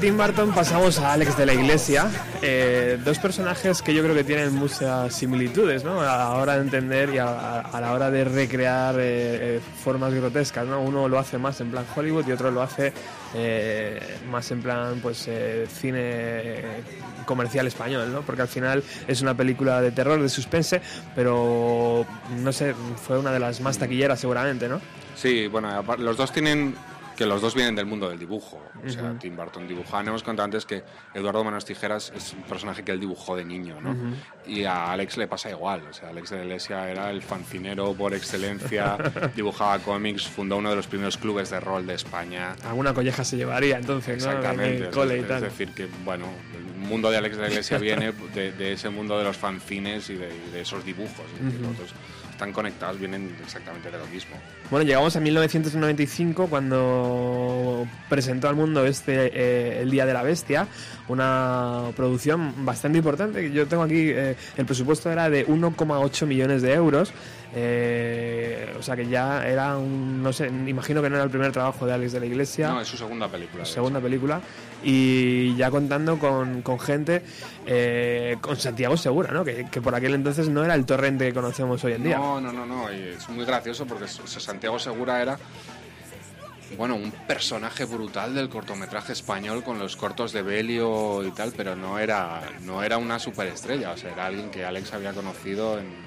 [0.04, 2.10] Tim Burton pasamos a Alex de la Iglesia,
[2.42, 5.98] eh, dos personajes que yo creo que tienen muchas similitudes, ¿no?
[6.02, 9.00] A la hora de entender y a, la hora de recrear eh,
[9.56, 10.82] eh, formas grotescas, ¿no?
[10.82, 12.92] Uno lo hace más en plan Hollywood y otro lo hace
[14.30, 15.26] más en plan, pues,
[15.80, 16.60] cine
[17.24, 18.20] comercial español, ¿no?
[18.20, 20.82] Porque al final es una película de terror, de suspense,
[21.14, 22.04] pero
[22.42, 22.74] no sé,
[23.06, 24.82] fue una de las más taquilleras seguramente, ¿no?
[25.16, 26.74] Sí, bueno, los dos tienen
[27.16, 28.60] que los dos vienen del mundo del dibujo.
[28.84, 29.14] O sea, Ujú.
[29.18, 30.02] Tim Burton dibujaba.
[30.02, 30.82] No hemos contado antes que
[31.14, 33.92] Eduardo Manos Tijeras es un personaje que él dibujó de niño, ¿no?
[33.92, 34.14] Ujú.
[34.46, 35.82] Y a Alex le pasa igual.
[35.88, 38.96] O sea, Alex de la Iglesia era el fancinero por excelencia,
[39.36, 42.56] dibujaba cómics, fundó uno de los primeros clubes de rol de España.
[42.64, 44.30] Alguna colleja se llevaría entonces, ¿no?
[44.32, 44.90] En Exactamente.
[44.90, 45.36] cole y es, tal.
[45.44, 48.88] es decir, que bueno, el mundo de Alex de la Iglesia viene de, de ese
[48.90, 51.24] mundo de los fanzines y de, de esos dibujos.
[51.40, 51.74] Decir, Ujú.
[52.34, 54.36] Están conectados, vienen exactamente de lo mismo.
[54.70, 60.66] Bueno, llegamos a 1995 cuando presentó al mundo este eh, El Día de la Bestia,
[61.08, 63.52] una producción bastante importante.
[63.52, 67.12] Yo tengo aquí, eh, el presupuesto era de 1,8 millones de euros.
[67.56, 71.52] Eh, o sea que ya era un, no sé, imagino que no era el primer
[71.52, 72.68] trabajo de Alex de la Iglesia.
[72.68, 73.64] No, es su segunda película.
[73.64, 74.40] segunda película
[74.82, 77.22] y ya contando con, con gente
[77.66, 79.44] eh, con Santiago Segura, ¿no?
[79.44, 82.18] Que, que por aquel entonces no era el torrente que conocemos hoy en día.
[82.18, 82.92] No, no, no, no.
[82.92, 85.38] y es muy gracioso porque Santiago Segura era,
[86.76, 91.76] bueno, un personaje brutal del cortometraje español con los cortos de Belio y tal, pero
[91.76, 93.92] no era, no era una superestrella.
[93.92, 96.03] O sea, era alguien que Alex había conocido en,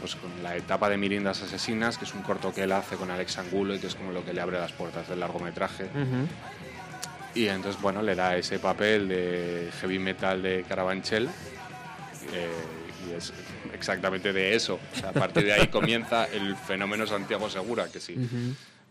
[0.00, 3.10] pues, con la etapa de Mirindas Asesinas, que es un corto que él hace con
[3.10, 5.88] Alex Angulo y que es como lo que le abre las puertas del largometraje.
[7.34, 11.28] Y entonces, bueno, le da ese papel de heavy metal de Carabanchel.
[12.32, 12.48] eh,
[13.08, 13.32] y es
[13.72, 14.78] exactamente de eso.
[14.94, 18.16] O sea, a partir de ahí comienza el fenómeno Santiago Segura, que sí.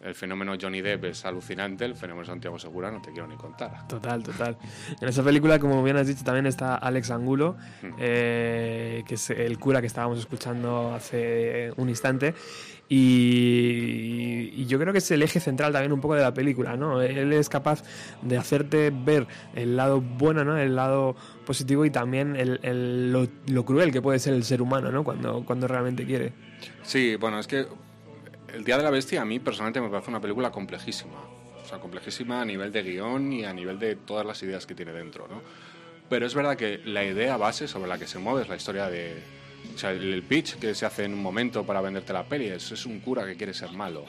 [0.01, 3.85] El fenómeno Johnny Depp es alucinante, el fenómeno Santiago Segura no te quiero ni contar.
[3.87, 4.57] Total, total.
[5.01, 7.57] En esa película, como bien has dicho, también está Alex Angulo,
[7.97, 12.33] eh, que es el cura que estábamos escuchando hace un instante.
[12.91, 16.75] Y, y yo creo que es el eje central también un poco de la película,
[16.77, 17.01] ¿no?
[17.01, 17.83] Él es capaz
[18.21, 20.57] de hacerte ver el lado bueno, ¿no?
[20.57, 24.61] El lado positivo y también el, el- lo, lo cruel que puede ser el ser
[24.61, 25.03] humano, ¿no?
[25.03, 26.33] Cuando, cuando realmente quiere.
[26.83, 27.67] Sí, bueno, es que
[28.53, 31.19] El Día de la Bestia a mí personalmente me parece una película complejísima.
[31.63, 34.75] O sea, complejísima a nivel de guion y a nivel de todas las ideas que
[34.75, 35.41] tiene dentro, ¿no?
[36.09, 38.89] Pero es verdad que la idea base sobre la que se mueve es la historia
[38.89, 39.21] de...
[39.75, 42.71] O sea, el, pitch que se hace en un momento para venderte la peli es,
[42.71, 44.05] es un cura que quiere ser malo.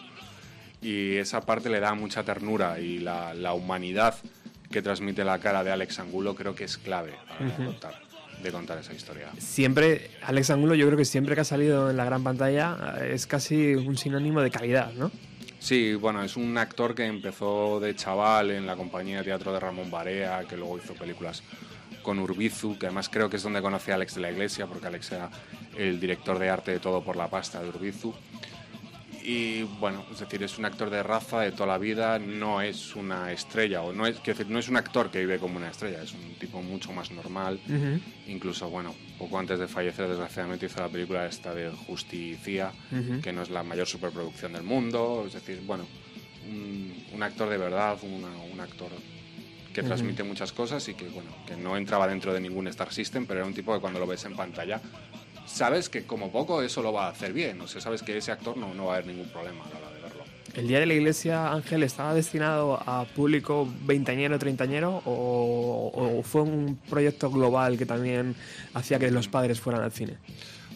[0.81, 4.15] Y esa parte le da mucha ternura y la, la humanidad
[4.71, 7.65] que transmite la cara de Alex Angulo creo que es clave para Ujú.
[7.65, 8.01] contar,
[8.43, 9.31] de contar esa historia.
[9.39, 13.13] Siempre, Alex Angulo, yo creo que siempre que ha salido en la gran pantalla eh,
[13.15, 15.11] es casi un sinónimo de calidad, ¿no?
[15.59, 19.61] Sí, bueno, es un actor que empezó de chaval en la compañía de teatro de
[19.61, 21.43] Ramón Barea, que luego hizo películas
[22.03, 24.87] con Urbizu, que además creo que es donde conocí a Alex de la Iglesia, porque
[24.87, 25.31] Alex era
[25.77, 28.15] el director de arte de Todo por la Pasta de Urbizu.
[29.23, 32.97] Y bueno, es decir, es un actor de raza de toda la vida, no es
[32.97, 36.03] una estrella, o no es, decir, no es un actor que vive como una estrella,
[36.03, 37.61] es un tipo mucho más normal.
[38.27, 42.73] Incluso, bueno, poco antes de fallecer, desgraciadamente hizo la película esta de Justicia,
[43.23, 45.25] que no es la mayor superproducción del mundo.
[45.27, 45.87] Es decir, bueno,
[46.49, 48.91] un, actor de verdad, un actor
[49.73, 53.27] que transmite muchas cosas y que, bueno, que no entraba dentro de ningún Star System,
[53.27, 54.81] pero era un tipo que cuando lo ves en pantalla
[55.53, 58.33] sabes que como poco eso lo va a hacer bien, o sea, sabes que ese
[58.33, 60.25] actor no, no va a haber ningún problema a la hora de verlo.
[60.55, 66.43] ¿El Día de la Iglesia, Ángel, estaba destinado a público veintañero, treintañero o, o fue
[66.43, 68.35] un proyecto global que también
[68.75, 70.17] hacía que los padres fueran al cine?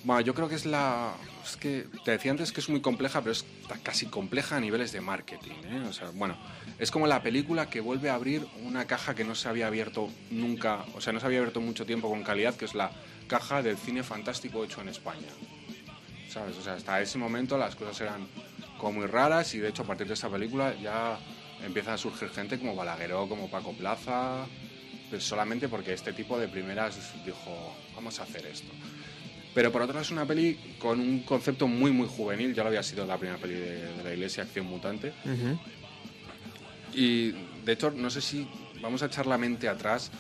[0.05, 1.15] Bueno, yo creo que es la...
[1.43, 3.45] Es que te decía antes que es muy compleja, pero es
[3.83, 5.55] casi compleja a niveles de marketing.
[5.65, 5.83] ¿eh?
[5.89, 6.37] O sea, bueno,
[6.79, 10.09] es como la película que vuelve a abrir una caja que no se había abierto
[10.31, 12.93] nunca, o sea, no se había abierto mucho tiempo con calidad, que es la
[13.27, 15.29] caja del cine fantástico hecho en España.
[16.29, 16.57] ¿Sabes?
[16.57, 18.27] O sea, hasta ese momento las cosas eran
[18.79, 21.19] como muy raras y de hecho a partir de esa película ya
[21.65, 24.47] empieza a surgir gente como Balagueró, como Paco Plaza,
[25.11, 28.73] pero solamente porque este tipo de primeras dijo, vamos a hacer esto.
[29.55, 32.69] Pero por otro lado es una peli con un concepto muy, muy juvenil, ya lo
[32.69, 35.13] había sido la primera peli de, la Iglesia, Acción Mutante.
[36.93, 37.31] Y
[37.65, 38.49] de hecho, no sé si
[38.81, 40.11] vamos a echar la mente atrás.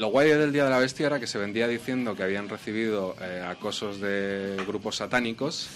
[0.00, 3.14] Lo guay del Día de la Bestia era que se vendía diciendo que habían recibido
[3.20, 5.68] eh, acosos de grupos satánicos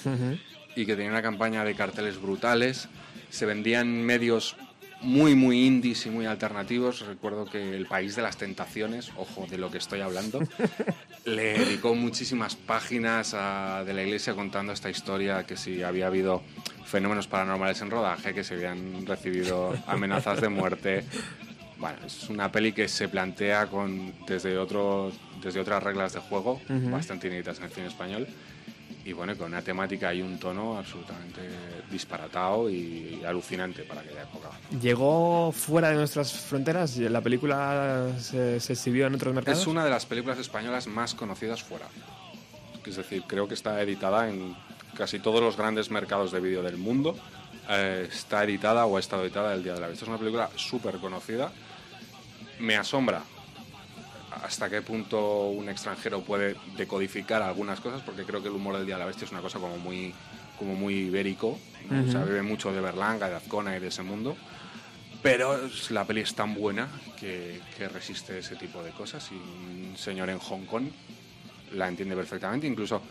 [0.74, 2.88] y que tenían una campaña de carteles brutales.
[3.28, 4.56] Se vendían medios
[5.02, 7.06] muy, muy indies y muy alternativos.
[7.06, 10.40] Recuerdo que El País de las Tentaciones, ojo de lo que estoy hablando,
[11.26, 16.42] le dedicó muchísimas páginas de la iglesia contando esta historia, que si había habido
[16.86, 21.04] fenómenos paranormales en rodaje, que se habían recibido amenazas de muerte.
[21.78, 26.60] Bueno, es una peli que se plantea con, desde, otros, desde otras reglas de juego,
[26.68, 28.26] bastante inéditas en el cine español,
[29.04, 31.40] y bueno, con una temática y un tono absolutamente
[31.90, 34.50] disparatado y alucinante para aquella época.
[34.80, 36.96] ¿Llegó fuera de nuestras fronteras?
[36.96, 39.60] ¿La película se, se exhibió en otros mercados?
[39.60, 41.86] Es una de las películas españolas más conocidas fuera.
[42.86, 44.54] Es decir, creo que está editada en
[44.94, 47.16] casi todos los grandes mercados de vídeo del mundo.
[47.68, 50.04] Eh, está editada o ha estado editada el Día de la Bestia.
[50.04, 51.50] Es una película súper conocida.
[52.58, 53.22] Me asombra
[54.42, 58.86] hasta qué punto un extranjero puede decodificar algunas cosas, porque creo que el humor del
[58.86, 60.12] Día de la Bestia es una cosa como muy,
[60.58, 61.58] como muy ibérico.
[61.90, 64.36] O sea, bebe mucho de Berlanga, de Azcona y de ese mundo.
[65.22, 65.58] Pero
[65.90, 66.88] la peli es tan buena
[67.18, 70.84] que, que resiste ese tipo de cosas y un señor en Hong Kong
[71.72, 72.66] la entiende perfectamente.
[72.66, 73.02] Incluso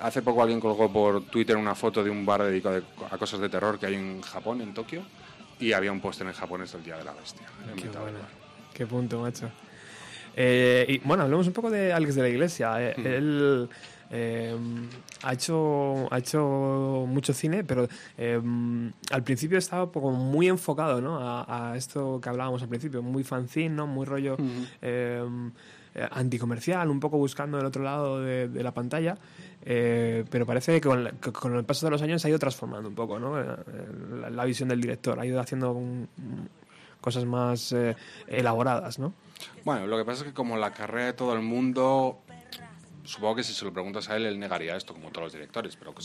[0.00, 3.48] hace poco alguien colgó por Twitter una foto de un bar dedicado a cosas de
[3.48, 5.02] terror que hay en Japón, en Tokio,
[5.60, 7.46] y había un póster en japonés del Día de la Bestia.
[7.76, 7.88] Qué,
[8.74, 9.50] Qué punto, macho.
[10.40, 12.80] Eh, y bueno, hablemos un poco de Alex de la Iglesia.
[12.80, 13.68] Eh, él
[14.10, 14.56] eh,
[15.22, 17.88] ha, hecho, ha hecho mucho cine, pero
[19.10, 21.18] al principio estaba muy enfocado ¿no?
[21.20, 23.88] a, esto que hablábamos al principio, muy fanzine, ¿no?
[23.88, 24.36] muy rollo
[26.10, 29.16] anticomercial, un poco buscando el otro lado de, la pantalla.
[29.64, 33.18] pero parece que con, el paso de los años se ha ido transformando un poco
[33.18, 33.36] ¿no?
[34.30, 35.76] la, visión del director, ha ido haciendo
[37.00, 37.74] cosas más
[38.26, 39.12] elaboradas, ¿no?
[39.64, 42.20] Bueno, lo que pasa es que como la carrera de todo el mundo,
[43.04, 45.76] supongo que si se lo preguntas a él, él negaría esto, como todos los directores,
[45.76, 46.02] pero que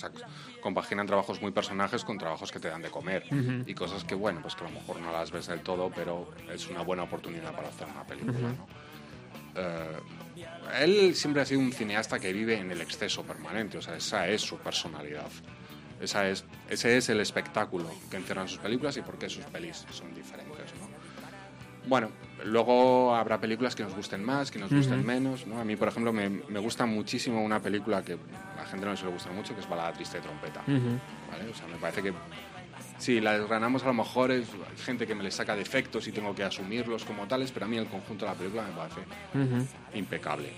[0.61, 3.23] compaginan trabajos muy personajes con trabajos que te dan de comer
[3.65, 6.29] y cosas que, bueno, pues que a lo mejor no las ves del todo, pero
[6.51, 8.55] es una buena oportunidad para hacer una película,
[9.55, 9.99] eh,
[10.81, 14.27] él siempre ha sido un cineasta que vive en el exceso permanente, o sea, esa
[14.27, 15.29] es su personalidad.
[16.01, 19.85] Esa es, ese es el espectáculo que encierran sus películas y por qué sus pelis
[19.91, 20.73] son diferentes.
[20.79, 20.87] ¿no?
[21.87, 22.09] Bueno,
[22.43, 25.47] luego habrá películas que nos gusten más, que nos gusten menos.
[25.47, 25.59] ¿no?
[25.59, 28.97] A mí, por ejemplo, me, me, gusta muchísimo una película que a la gente no
[28.97, 30.61] se le gusta mucho, que es Balada Triste de Trompeta.
[30.67, 31.49] ¿vale?
[31.49, 32.13] O sea, me parece que
[33.03, 34.47] si la desgranamos a lo mejor es
[34.85, 37.75] gente que me le saca defectos y tengo que asumirlos como tales, pero a mí
[37.77, 39.01] el conjunto de la película me parece
[39.93, 40.49] impecable.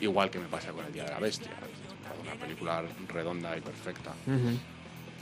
[0.00, 1.50] Igual que me pasa con El Día de la Bestia,
[2.22, 4.12] una película redonda y perfecta.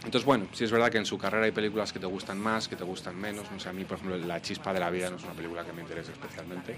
[0.04, 2.68] Entonces, bueno, sí es verdad que en su carrera hay películas que te gustan más,
[2.68, 3.50] que te gustan menos.
[3.50, 5.64] No sé, a mí, por ejemplo, La chispa de la vida no es una película
[5.64, 6.76] que me interese especialmente.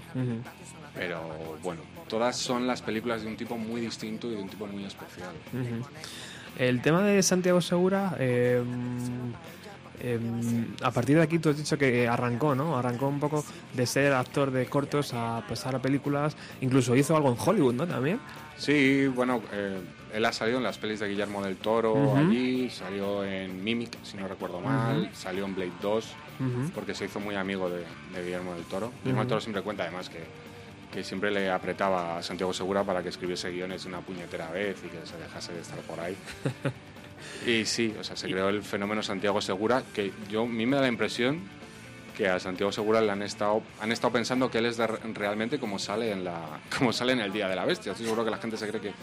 [0.93, 4.67] Pero bueno, todas son las películas de un tipo muy distinto y de un tipo
[4.67, 5.33] muy especial.
[6.57, 8.63] El tema de Santiago Segura, eh,
[9.99, 12.77] em, a partir de aquí tú has dicho que arrancó, ¿no?
[12.77, 13.43] Arrancó un poco
[13.73, 16.35] de ser actor de cortos a pasar a películas.
[16.61, 17.87] Incluso hizo algo en Hollywood, ¿no?
[17.87, 18.19] También.
[18.57, 19.79] Sí, bueno, eh,
[20.13, 24.15] él ha salido en las pelis de Guillermo del Toro allí, salió en Mimic, si
[24.15, 26.15] no recuerdo mal, salió en Blade 2,
[26.73, 27.83] porque se hizo muy amigo de,
[28.23, 28.91] Guillermo del Toro.
[29.03, 30.19] Guillermo del Toro siempre cuenta además que,
[30.93, 34.87] que siempre le apretaba a Santiago Segura para que escribiese guiones una puñetera vez y
[34.87, 36.15] que se dejase de estar por ahí.
[37.45, 40.75] y sí, o sea, se creó el fenómeno Santiago Segura, que yo a mí me
[40.75, 41.41] da la impresión
[42.15, 44.77] que a Santiago Segura le han estado, han estado pensando que él es
[45.13, 47.91] realmente como sale, en la, como sale en el Día de la Bestia.
[47.91, 48.93] Estoy seguro que la gente se cree que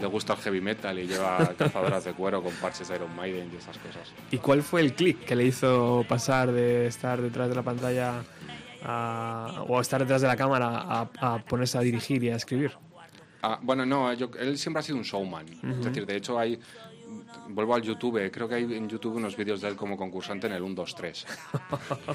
[0.00, 3.50] le gusta el heavy metal y lleva cazadoras de cuero con parches de Iron Maiden
[3.52, 4.12] y esas cosas.
[4.30, 8.22] ¿Y cuál fue el clic que le hizo pasar de estar detrás de la pantalla
[9.66, 12.72] o estar detrás de la cámara a, ponerse a dirigir y a escribir?
[13.42, 15.46] Ah, bueno, no, él siempre ha sido un showman.
[15.48, 16.58] Es decir, de hecho hay
[17.48, 20.52] vuelvo al YouTube, creo que hay en YouTube unos vídeos de él como concursante en
[20.54, 21.26] el 1, 2, 3.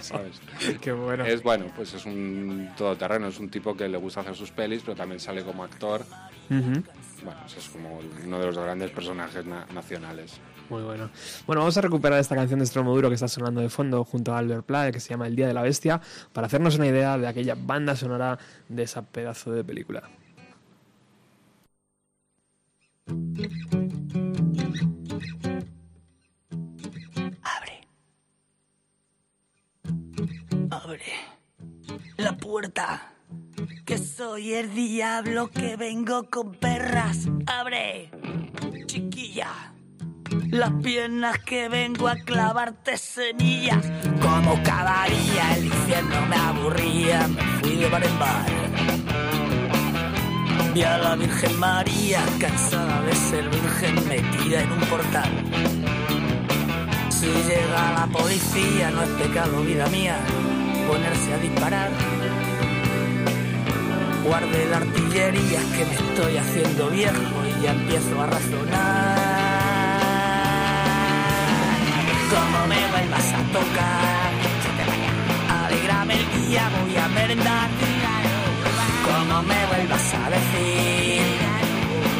[0.01, 0.41] ¿Sabes?
[0.79, 1.25] Qué bueno.
[1.25, 4.81] Es bueno, pues es un todoterreno, es un tipo que le gusta hacer sus pelis,
[4.83, 6.05] pero también sale como actor.
[6.49, 10.39] Bueno, es como uno de los grandes personajes nacionales.
[10.69, 11.09] Muy bueno.
[11.45, 14.37] Bueno, vamos a recuperar esta canción de Stromoduro que está sonando de fondo junto a
[14.37, 16.01] Albert Pla, que se llama El Día de la Bestia,
[16.31, 18.39] para hacernos una idea de aquella banda sonora
[18.69, 20.09] de esa pedazo de película.
[30.93, 31.13] Abre
[32.17, 33.13] la puerta.
[33.83, 37.27] Que soy el diablo que vengo con perras.
[37.47, 38.11] Abre,
[38.85, 39.73] chiquilla.
[40.51, 43.83] Las piernas que vengo a clavarte semillas.
[44.21, 48.45] Como cada día el infierno me aburría, me fui de bar en bar.
[50.75, 55.31] Vi a la Virgen María, cansada de ser virgen, metida en un portal.
[57.09, 60.19] Si llega la policía, no es pecado, vida mía
[60.87, 61.89] ponerse a disparar.
[64.23, 69.17] Guarde la artillería, que me estoy haciendo viejo y ya empiezo a razonar.
[72.33, 74.31] Como me vuelvas a tocar,
[75.65, 77.69] alegrame el día, voy a merendar.
[79.05, 81.21] Como me vuelvas a decir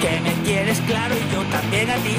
[0.02, 2.18] que me quieres claro y yo también a ti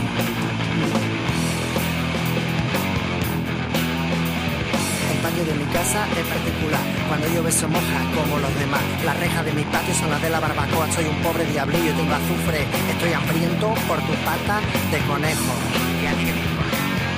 [5.42, 6.80] de mi casa es particular.
[7.08, 8.80] Cuando llueve se moja como los demás.
[9.04, 10.86] Las rejas de mi patio son las de la barbacoa.
[10.92, 12.62] Soy un pobre diablillo, tengo azufre.
[12.92, 14.60] Estoy hambriento por tu pata
[14.92, 15.52] de conejo.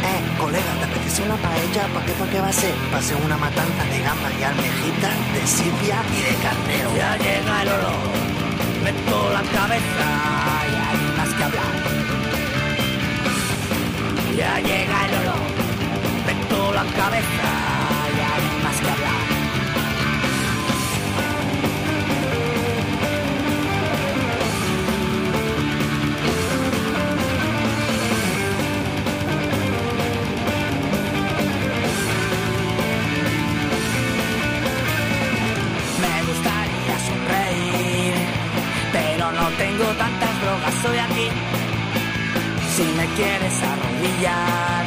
[0.07, 1.83] Eh, colega, ¿te apetece una paella?
[1.93, 2.75] ¿Para qué, para qué va a ser?
[3.25, 6.89] Una matanza de gambas y almejitas, de sipia y de carnero.
[6.97, 8.01] Ya llega el olor,
[8.83, 10.09] meto la cabeza
[10.73, 11.75] y hay más que hablar.
[14.37, 15.43] Ya llega el olor,
[16.27, 17.76] meto la cabeza
[43.17, 44.87] quieres arrodillar,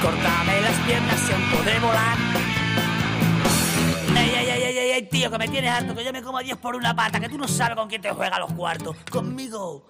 [0.00, 2.25] cortame las piernas aún podré volar.
[5.02, 7.28] Tío, que me tienes harto, que yo me como a Dios por una pata, que
[7.28, 8.96] tú no sabes con quién te juega los cuartos.
[9.10, 9.84] Conmigo,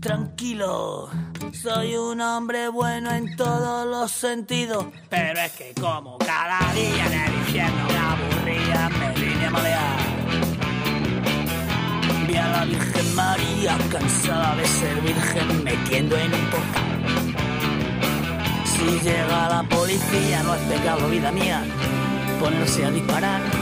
[0.00, 1.08] tranquilo.
[1.52, 7.12] Soy un hombre bueno en todos los sentidos, pero es que como cada día en
[7.12, 10.10] el infierno me aburría, me vine a molear
[12.38, 17.34] a la Virgen María, cansada de ser virgen, metiendo en un portal.
[18.64, 21.62] Si llega la policía, no es pecado, vida mía,
[22.38, 23.59] ponerse a disparar.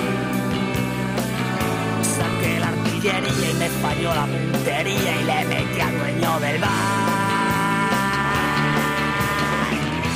[2.98, 6.70] Artillería y me falló la puntería y le metí al dueño del bar.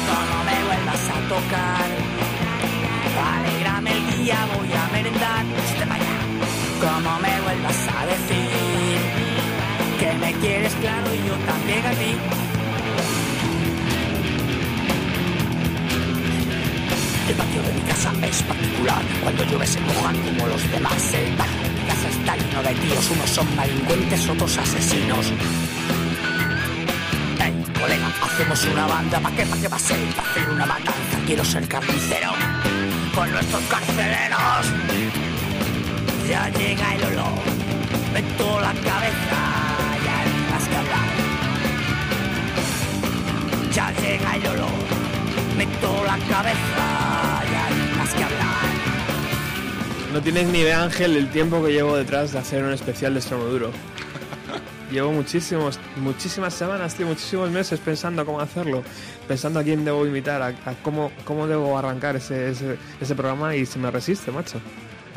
[0.09, 1.89] No, me vuelvas a tocar,
[3.37, 5.45] alegrame el día, voy a merendar.
[6.81, 8.99] Como me vuelvas a decir
[10.01, 12.17] que me quieres claro y yo también a ti.
[17.29, 21.15] El patio de mi casa es particular, cuando llueve se mojan como los demás.
[21.15, 25.33] El patio casa está lleno de tíos, unos son delincuentes, otros asesinos.
[27.39, 29.99] Hey, colega, hacemos una banda, ¿pa' qué, pa' qué va a ser?
[30.15, 32.31] Pa' hacer una matanza, quiero ser carnicero
[33.15, 34.67] con nuestros carceleros
[36.33, 37.39] ya llega el olor,
[38.15, 39.39] meto la cabeza,
[40.05, 41.09] ya hay más que hablar.
[43.75, 44.81] Ya llega el olor,
[45.59, 46.87] meto la cabeza,
[47.53, 48.72] ya hay más que hablar.
[50.13, 53.21] No tienes ni idea, Ángel, el tiempo que llevo detrás de hacer un especial de
[53.21, 53.71] Extremoduro.
[54.91, 58.83] Llevo muchísimos, muchísimas semanas, tío, muchísimos meses pensando cómo hacerlo,
[59.27, 63.65] pensando a quién debo invitar, a, cómo, cómo debo arrancar ese, ese, ese programa y
[63.65, 64.61] se me resiste, macho.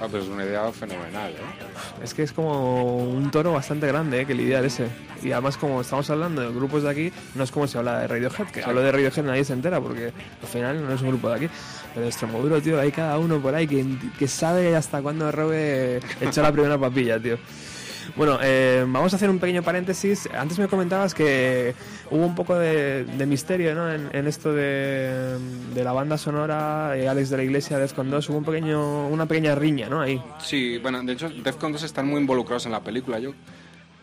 [0.02, 2.04] Ah, pues es una idea fenomenal, ¿eh?
[2.04, 4.26] Es que es como un toro bastante grande, ¿eh?
[4.26, 4.88] Que lidiar ese.
[5.24, 8.08] Y además, como estamos hablando de grupos de aquí, no es como si habla de
[8.08, 11.30] Radiohead, que hablo de Radiohead nadie se entera, porque al final no es un grupo
[11.30, 11.50] de aquí.
[11.94, 13.86] Pero Extremoduro, tío, hay cada uno por ahí que,
[14.20, 17.38] que sabe hasta cuándo robe echar la primera papilla, tío.
[18.16, 20.30] Bueno, eh, vamos a hacer un pequeño paréntesis.
[20.38, 21.74] Antes me comentabas que
[22.12, 23.92] hubo un poco de, misterio ¿no?
[23.92, 25.38] en, esto de,
[25.76, 28.30] la banda sonora, eh, Alex de la Iglesia, Defcon 2.
[28.30, 30.02] Hubo un pequeño, una pequeña riña ¿no?
[30.02, 30.22] ahí.
[30.40, 33.20] Sí, bueno, de hecho, Defcon 2 están muy involucrados en la película.
[33.20, 33.34] Yo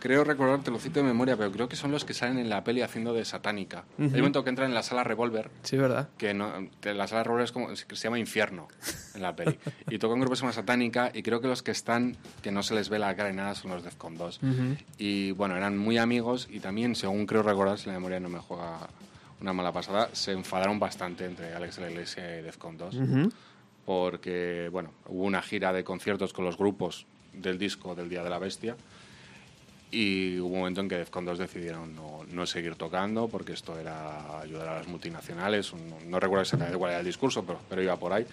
[0.02, 2.48] creo recordar, te lo cito de memoria, pero creo que son los que salen en
[2.48, 3.84] la peli haciendo de satánica.
[4.00, 5.48] Hay un momento que entran en la sala Revolver.
[5.62, 6.08] Sí, ¿verdad?
[6.18, 6.50] Que no,
[6.82, 8.66] la sala Revolver es como, se llama Infierno
[9.14, 9.56] en la peli.
[9.88, 12.50] y tocan un grupo que se llama Satánica y creo que los que están, que
[12.50, 14.40] no se les ve la cara ni nada, son los Defcon 2.
[14.98, 18.40] Y bueno, eran muy amigos y también, según creo recordar, si la memoria no me
[18.40, 18.78] juega
[19.40, 22.96] una mala pasada, se enfadaron bastante entre Alex de la Iglesia y Defcon 2.
[23.86, 28.30] Porque, bueno, hubo una gira de conciertos con los grupos del disco del Día de
[28.30, 28.76] la Bestia
[29.92, 33.78] y hubo un momento en que Defcon 2 decidieron no, no, seguir tocando porque esto
[33.78, 35.70] era ayudar a las multinacionales.
[36.08, 38.26] No, recuerdo exactamente cuál era el discurso, pero, pero iba por ahí.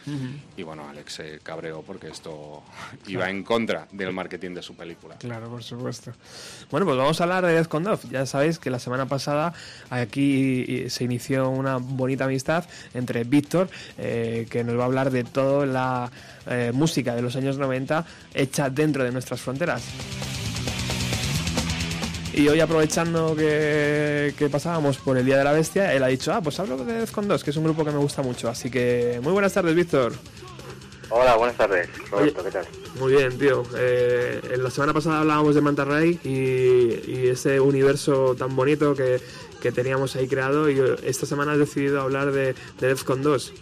[0.56, 2.64] Y bueno, Alex se cabreó porque esto
[3.08, 5.18] iba en contra del marketing de su película.
[5.18, 6.14] Claro, por supuesto.
[6.72, 8.10] Bueno, pues vamos a hablar de Defcon 2.
[8.10, 9.54] Ya sabéis que la semana pasada
[9.90, 15.26] aquí se inició una bonita amistad entre Víctor, eh, que nos va a hablar de
[15.26, 16.10] toda la
[16.48, 19.84] eh, música de los años 90 hecha dentro de nuestras fronteras.
[22.40, 26.40] Y hoy aprovechando que, pasábamos por el Día de la Bestia, él ha dicho, ah,
[26.40, 28.48] pues hablo de Defcon 2, que es un grupo que me gusta mucho.
[28.48, 30.14] Así que muy buenas tardes, Víctor.
[31.10, 32.66] Hola, buenas tardes, Roberto, ¿qué tal?
[32.98, 33.64] Muy bien, tío.
[33.76, 39.20] Eh, en la semana pasada hablábamos de Manta Ray y, ese universo tan bonito que,
[39.74, 43.54] teníamos ahí creado y esta semana has decidido hablar de, de Defcon 2.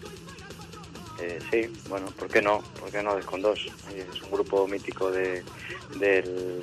[1.19, 2.61] Eh, sí, bueno, ¿por qué no?
[2.79, 3.59] ¿Por qué no Defcon 2?
[3.95, 5.43] Es un grupo mítico de,
[5.99, 6.61] del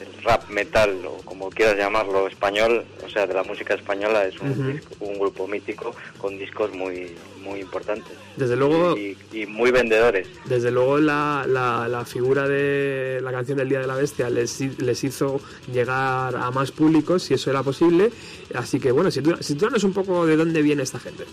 [0.00, 4.38] el rap metal o como quieras llamarlo español, o sea, de la música española es
[4.40, 7.14] un, un grupo mítico con discos muy
[7.46, 8.12] muy importantes.
[8.36, 10.28] Desde luego y, muy vendedores.
[10.44, 15.04] Desde luego la, la, figura de la canción del Día de la Bestia les, les
[15.04, 15.40] hizo
[15.72, 18.10] llegar a más públicos si eso era posible.
[18.54, 21.24] Así que bueno, si tú, si tú un poco de dónde viene esta gente.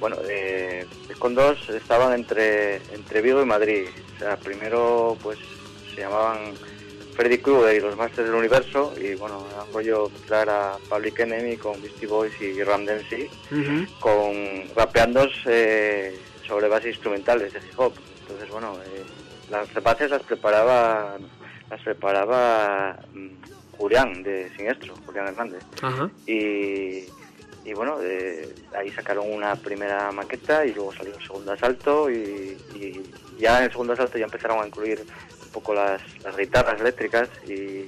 [0.00, 0.86] Bueno, eh,
[1.18, 3.86] con dos estaban entre entre Vigo y Madrid.
[4.16, 5.38] O sea, primero pues
[5.94, 6.54] se llamaban
[7.14, 11.20] Freddy Krueger y los Masters del Universo y bueno, era un rollo mezclar a Public
[11.20, 13.30] Enemy con Beastie Boys y Ram Dempsey
[14.00, 17.92] con rapeando eh, sobre bases instrumentales de hip hop.
[18.22, 19.04] Entonces bueno, eh,
[19.50, 21.16] las bases las preparaba
[21.70, 23.28] las preparaba mm,
[23.78, 25.62] Julián de Siniestro, Julián Hernández.
[26.26, 27.06] Y
[27.64, 32.58] y bueno, eh, ahí sacaron una primera maqueta y luego salió un segundo asalto y,
[32.74, 33.02] y,
[33.38, 35.04] ya en el segundo asalto ya empezaron a incluir
[35.54, 36.02] poco las,
[36.36, 37.84] guitarras eléctricas y,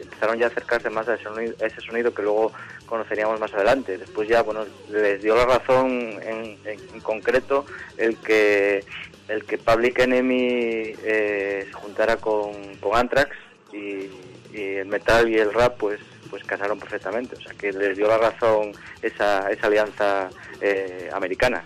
[0.00, 2.52] empezaron ya a acercarse más a ese, sonido, que luego
[2.86, 3.98] conoceríamos más adelante.
[3.98, 7.66] Después ya, bueno, les dio la razón en, concreto
[7.96, 8.84] el que
[9.28, 13.30] el que Public Enemy eh, se juntara con, con Anthrax
[13.72, 14.10] y,
[14.52, 18.18] el metal y el rap pues pues casaron perfectamente, o sea que les dio la
[18.18, 20.28] razón esa, esa alianza
[20.60, 21.62] eh, americana.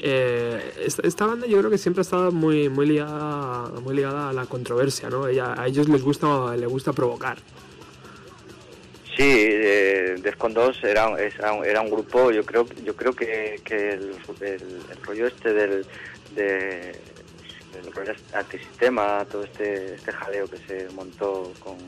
[0.00, 4.32] Eh, esta, banda yo creo que siempre ha estado muy, muy, ligada, muy ligada a
[4.32, 5.24] la controversia, ¿no?
[5.24, 7.38] a ellos les gusta, les gusta provocar.
[9.16, 11.08] Sí, eh, Defcon 2 era,
[11.64, 14.16] era, un grupo, yo creo, yo creo que, el,
[15.04, 15.86] rollo este del,
[16.34, 16.98] de,
[17.72, 21.78] del antisistema, todo este, este jaleo que se montó con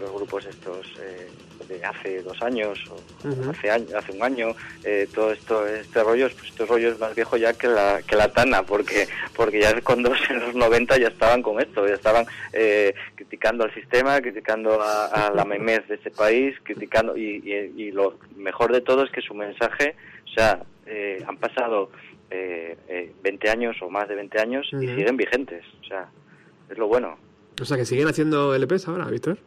[0.00, 1.28] los grupos estos eh,
[1.68, 6.50] de hace dos años o hace, hace un año, eh, todo esto, este rollo, pues
[6.50, 10.02] este rollo es más viejo ya que la, que la Tana, porque, porque ya con
[10.02, 14.80] dos en los 90 ya estaban con esto, ya estaban eh, criticando al sistema, criticando
[14.80, 17.42] a, la memez de ese país, criticando, y,
[17.76, 21.90] y, lo mejor de todo es que su mensaje, o sea, eh, han pasado
[22.30, 26.08] eh, 20 años o más de 20 años y siguen vigentes, o sea,
[26.70, 27.16] es lo bueno.
[27.60, 29.38] O sea, que siguen haciendo LPs ahora, Víctor.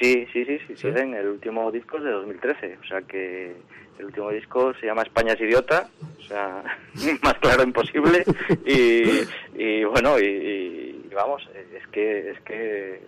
[0.00, 1.14] Sí, sí, sí, sí, siguen.
[1.14, 3.54] El último disco es de 2013, o sea que
[3.98, 5.88] el último disco se llama España es idiota,
[6.18, 6.62] o sea,
[7.22, 8.24] más claro imposible.
[8.64, 9.22] Y,
[9.54, 13.00] y bueno, y, vamos, es que es que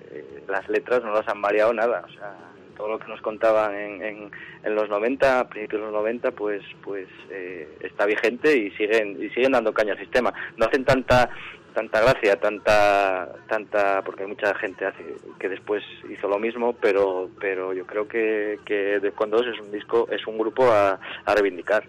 [0.48, 2.36] las letras no las han variado nada, o sea,
[2.76, 4.30] todo lo que nos contaban en, en,
[4.62, 9.22] en los 90, a principios de los 90, pues pues eh, está vigente y siguen
[9.22, 10.32] y siguen dando caña al sistema.
[10.56, 11.30] No hacen tanta
[11.74, 15.04] tanta gracia, tanta, tanta, porque hay mucha gente hace,
[15.38, 19.72] que después hizo lo mismo, pero, pero yo creo que, que Defcon 2 es un
[19.72, 21.84] disco, es un grupo a, a reivindicar.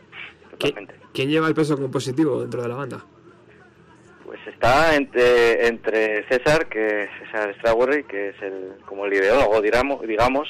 [0.52, 0.96] Totalmente.
[1.14, 3.06] ¿Quién lleva el peso compositivo dentro de la banda?
[4.26, 10.02] Pues está entre, entre César, que César Strawberry, que es el, como el ideólogo, digamos,
[10.02, 10.50] digamos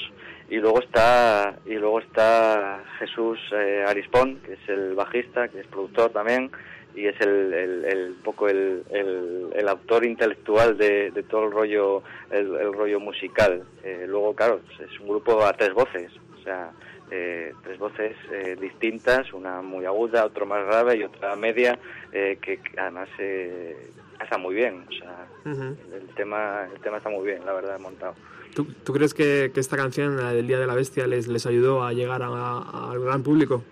[0.49, 5.67] y luego está y luego está Jesús eh, Arispón, que es el bajista, que es
[5.67, 6.51] productor también,
[6.95, 12.73] y es el, el, poco el, el, autor intelectual de, de, todo el rollo el,
[12.73, 13.63] rollo musical.
[13.83, 16.71] Eh, luego claro es un grupo a tres voces o sea
[17.11, 21.77] eh, tres voces eh, distintas una muy aguda otra más grave y otra media
[22.11, 27.53] que, además está muy bien o sea el tema el tema está muy bien la
[27.53, 28.15] verdad montado.
[28.55, 31.45] ¿Tú, ¿Tú, crees que, que, esta canción, la del Día de la Bestia, les, les
[31.45, 33.65] ayudó a llegar al gran público?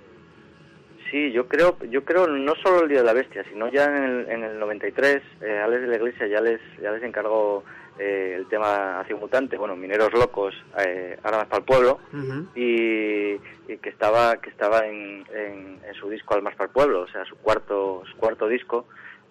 [1.14, 4.04] Sí, yo creo, yo creo no solo el Día de la Bestia, sino ya en
[4.04, 7.64] el, en el 93, eh, Alex de la Iglesia ya les, ya les encargó
[8.00, 12.00] eh, el tema Hacia Mutante, bueno, Mineros Locos, eh, Armas para el Pueblo,
[12.56, 13.38] y,
[13.78, 17.36] que estaba, que estaba en, en, su disco Almas para el Pueblo, o sea, su
[17.36, 18.88] cuarto, su cuarto disco,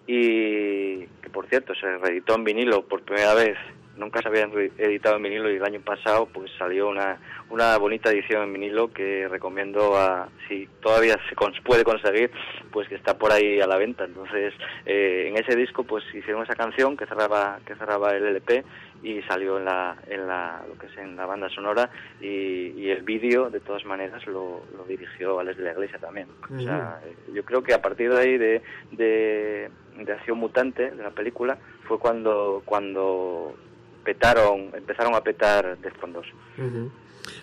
[0.07, 3.57] y que por cierto se reeditó en vinilo por primera vez
[3.97, 7.19] nunca se habían editado en vinilo y el año pasado pues salió una,
[7.49, 12.31] una bonita edición en vinilo que recomiendo a si todavía se puede conseguir
[12.71, 14.05] pues que está por ahí a la venta.
[14.05, 14.53] Entonces
[14.85, 18.63] eh, en ese disco pues hicieron esa canción que cerraba que cerraba el LP
[19.03, 21.89] y salió en la en la lo que es en la banda sonora
[22.21, 26.27] y, el vídeo de todas maneras lo, lo dirigió Alex de la Iglesia también.
[26.53, 26.99] O sea
[27.33, 31.57] yo creo que a partir de ahí de, de de Acción Mutante de la película
[31.87, 33.55] fue cuando cuando
[34.03, 36.27] petaron, empezaron a petar de fondos.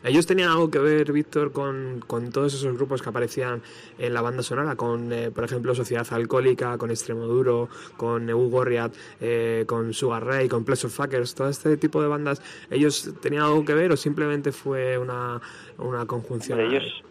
[0.05, 3.63] ¿Ellos tenían algo que ver, Víctor, con, con, todos esos grupos que aparecían
[3.99, 4.77] en la banda sonora?
[4.77, 10.49] Con, eh, por ejemplo, Sociedad Alcohólica, con Extremoduro, con Hugo Gorriat, eh, con Sugar Ray,
[10.49, 12.43] con Pleasure of Fuckers, todo este tipo de bandas.
[12.71, 15.41] ¿Ellos tenían algo que ver o simplemente fue una,
[15.79, 16.61] una conjunción?
[16.61, 17.03] Ellos,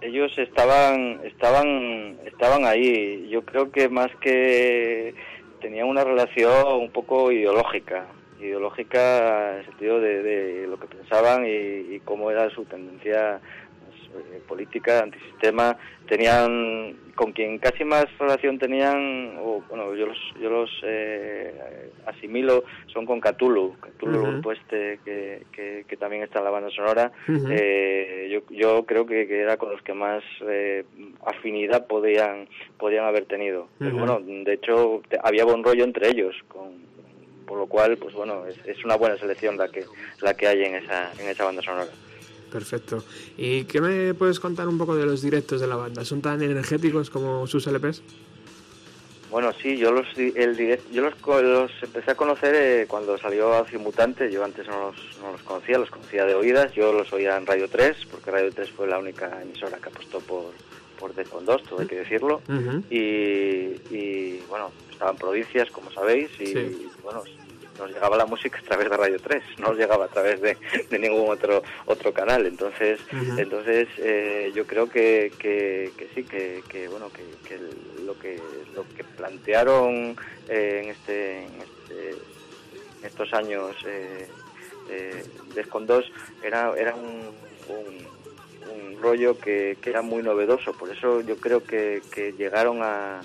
[0.00, 3.28] ellos estaban, estaban, estaban ahí.
[3.30, 5.14] Yo creo que más que
[5.60, 8.06] tenían una relación un poco ideológica
[8.42, 13.40] ideológica en el sentido de, lo que pensaban y, cómo era su tendencia
[14.12, 15.76] pues, eh, política, antisistema,
[16.08, 22.64] tenían con quien casi más relación tenían, o bueno, yo los, yo los eh, asimilo,
[22.86, 27.12] son con Cthulhu, Cthulhu, el grupo este que, que, también está en la banda sonora,
[27.28, 30.24] eh, yo, yo creo que, era con los que más
[31.24, 33.68] afinidad podían, podían haber tenido.
[33.78, 36.91] bueno, de hecho, había buen rollo entre ellos, con
[37.52, 39.84] por lo cual pues bueno es, una buena selección la que
[40.22, 41.90] la que hay en esa en esa banda sonora.
[42.50, 43.04] Perfecto.
[43.36, 46.42] Y qué me puedes contar un poco de los directos de la banda son tan
[46.42, 48.02] energéticos como sus LPs
[49.30, 54.32] bueno sí yo los el yo los, empecé a conocer eh, cuando salió Alcio Mutante
[54.32, 57.44] yo antes no los, no los conocía los conocía de oídas yo los oía en
[57.44, 60.52] Radio 3 porque Radio 3 fue la única emisora que apostó por
[61.02, 62.40] por Defcon 2, todo hay que decirlo.
[62.88, 66.54] y, bueno, estaban provincias, como sabéis, y,
[67.02, 67.24] bueno,
[67.82, 70.56] nos llegaba la música a través de Radio 3, no nos llegaba a través de,
[70.98, 72.46] ningún otro otro canal.
[72.46, 73.00] Entonces,
[73.36, 77.58] entonces eh, yo creo que, que, sí, que, que bueno, que,
[78.04, 78.40] lo que
[78.74, 80.16] lo que plantearon
[80.48, 82.16] eh, en, este, en, este,
[83.04, 84.28] estos años eh,
[84.90, 85.24] eh,
[85.54, 86.12] de 2
[86.42, 87.30] era, era un,
[87.68, 88.21] un,
[89.00, 90.72] rollo que, era muy novedoso.
[90.72, 93.20] Por eso yo creo que, que llegaron a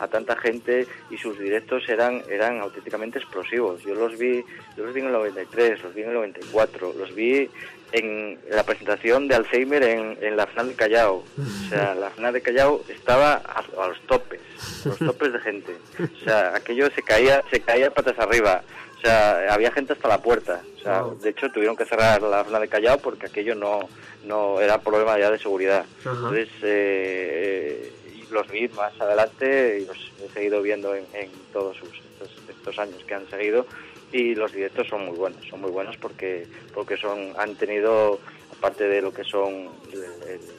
[0.00, 3.82] a tanta gente y sus directos eran eran auténticamente explosivos.
[3.82, 4.42] Yo los vi,
[4.76, 7.48] yo los vi en el 93, los vi en el 94, los vi
[7.92, 11.16] en la presentación de Alzheimer en, la FNAC de Callao.
[11.16, 14.40] O sea, la FNAC de Callao estaba a, los topes,
[14.84, 15.76] a los topes de gente.
[15.98, 18.62] O sea, aquello se caía, se caía patas arriba.
[19.00, 20.60] O sea, había gente hasta la puerta.
[20.76, 23.88] O sea, de hecho tuvieron que cerrar la FNAC de Callao porque aquello no,
[24.26, 25.86] no era problema ya de seguridad.
[26.04, 27.92] Entonces, eh,
[28.30, 31.06] los vi más adelante y los he seguido viendo en,
[31.52, 31.78] todos
[32.50, 33.66] estos, años que han seguido
[34.12, 38.20] y los directos son muy buenos, son muy buenos porque porque son han tenido
[38.56, 39.68] aparte de lo que son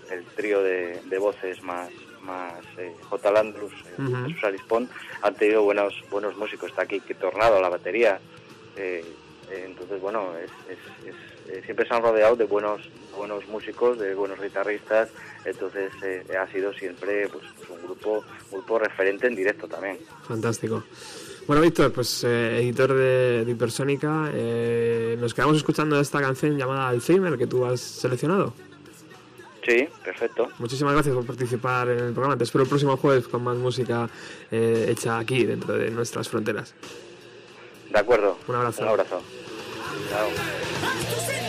[0.10, 1.90] el, trío de, voces más
[2.24, 3.32] más eh, J.
[3.32, 4.88] Landrus, uh
[5.22, 6.70] han tenido buenos buenos músicos.
[6.70, 8.20] Está aquí que Tornado a la batería.
[8.76, 9.04] Eh,
[9.50, 10.30] eh, entonces, bueno,
[11.66, 15.10] siempre se han rodeado de buenos buenos músicos, de buenos guitarristas,
[15.46, 19.98] entonces eh, ha sido siempre pues, pues, un grupo, grupo referente en directo también.
[20.28, 20.84] Fantástico.
[21.48, 27.38] Bueno, Víctor, pues eh, editor de, Hipersónica, eh, nos quedamos escuchando esta canción llamada Alzheimer
[27.38, 28.54] que tú has seleccionado.
[29.64, 30.50] Sí, perfecto.
[30.58, 32.38] Muchísimas gracias por participar en el programa.
[32.38, 34.10] Te espero el próximo jueves con más música
[34.50, 36.74] eh, hecha aquí, dentro de nuestras fronteras.
[37.90, 38.38] De acuerdo.
[38.48, 38.82] Un abrazo.
[38.84, 39.22] Un abrazo.
[40.10, 41.41] Chao.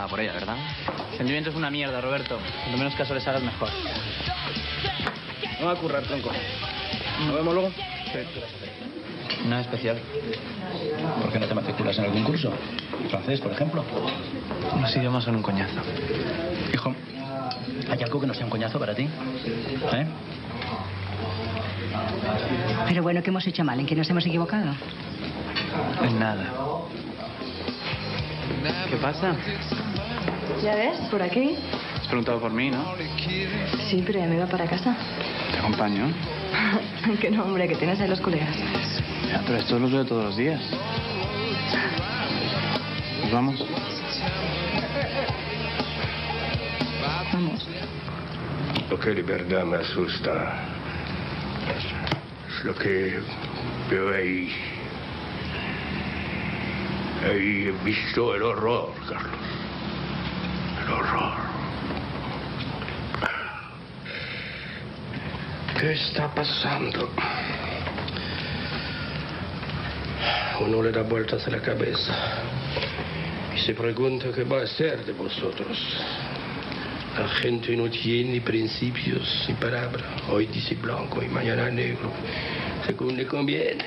[0.00, 0.56] Nada por ella, ¿verdad?
[1.16, 2.38] Sentimiento es una mierda, Roberto.
[2.62, 3.68] Cuanto menos caso les hagas, mejor.
[5.60, 6.30] Vamos a currar, tronco.
[7.26, 7.70] ¿Nos vemos luego?
[9.46, 9.98] Nada especial.
[11.20, 12.50] ¿Por qué no te matriculas en algún curso?
[13.10, 13.84] Francés, por ejemplo.
[14.80, 15.80] Los idiomas son un coñazo.
[16.72, 16.94] Hijo,
[17.90, 19.02] ¿hay algo que no sea un coñazo para ti?
[19.02, 20.06] ¿Eh?
[22.88, 23.78] Pero bueno, ¿qué hemos hecho mal?
[23.78, 24.72] ¿En qué nos hemos equivocado?
[26.02, 26.46] En nada.
[28.88, 29.36] ¿Qué pasa?
[30.62, 30.98] ¿Ya ves?
[31.10, 31.56] ¿Por aquí?
[32.00, 32.94] Has preguntado por mí, ¿no?
[33.88, 34.96] Sí, pero ya me iba para casa.
[35.52, 36.12] Te acompaño.
[37.20, 38.56] que no, hombre, que tienes ahí los colegas.
[39.28, 40.60] Ya, pero estos los veo todos los días.
[43.22, 43.64] ¿Nos vamos?
[47.32, 47.68] Vamos.
[48.90, 50.64] Lo que de verdad me asusta
[51.76, 53.20] es lo que
[53.88, 54.52] veo ahí.
[57.24, 59.39] Ahí he visto el horror, Carlos.
[60.90, 61.32] Horror.
[65.78, 67.10] ¿Qué está pasando?
[70.60, 72.14] Uno le da vueltas a la cabeza
[73.54, 75.78] y se pregunta qué va a ser de vosotros.
[77.18, 80.04] La gente no tiene principios ni palabras.
[80.28, 82.10] Hoy dice blanco y mañana negro,
[82.86, 83.84] según le conviene.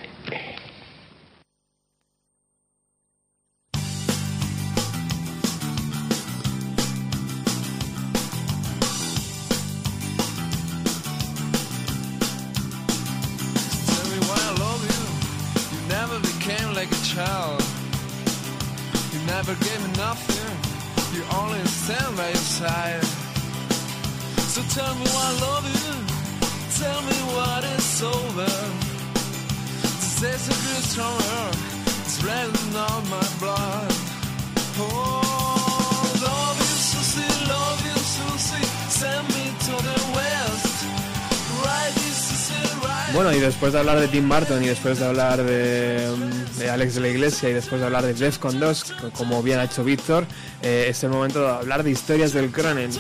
[43.64, 47.08] Después de hablar de Tim Burton y después de hablar de, mm, Alex de la
[47.08, 50.26] Iglesia y después de hablar de Defcon 2, como bien ha hecho Víctor,
[50.62, 52.92] eh, es el momento de hablar de historias del Cronen.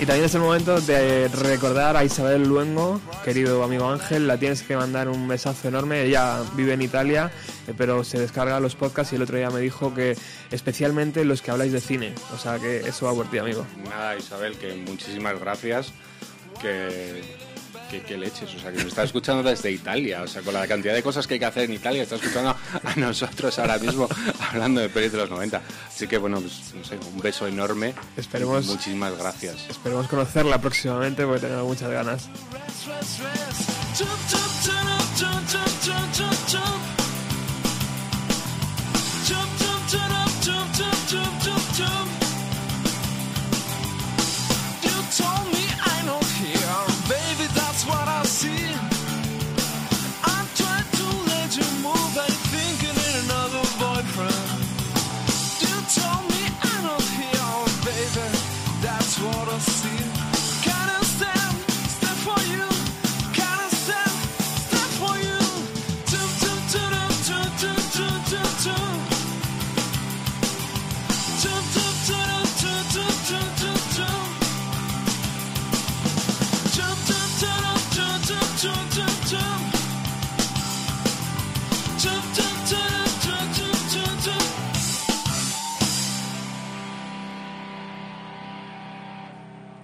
[0.00, 4.64] Y también es el momento de recordar a Isabel Luengo, querido amigo Ángel, la tienes
[4.64, 6.02] que mandar un besazo enorme.
[6.02, 7.30] Ella vive en Italia,
[7.68, 10.16] eh, pero se descarga los podcasts y el otro día me dijo que
[10.50, 12.12] especialmente los que habláis de cine.
[12.34, 13.64] O sea que eso va por ti, amigo.
[13.88, 15.92] Nada, Isabel, que muchísimas gracias.
[16.60, 17.22] Que,
[17.90, 20.22] que, que leches, o sea, que nos está escuchando desde Italia.
[20.22, 22.50] O sea, con la cantidad de cosas que hay que hacer en Italia, está escuchando
[22.84, 24.08] a nosotros ahora mismo
[24.50, 25.60] hablando de pelis de los 90.
[25.88, 27.94] Así que, bueno, pues, no sé, un beso enorme.
[28.16, 29.56] Esperemos- Muchísimas gracias.
[29.68, 32.28] Esperemos conocerla próximamente porque tenemos muchas ganas.
[39.26, 41.37] Jump, jump, jump, jump, jump.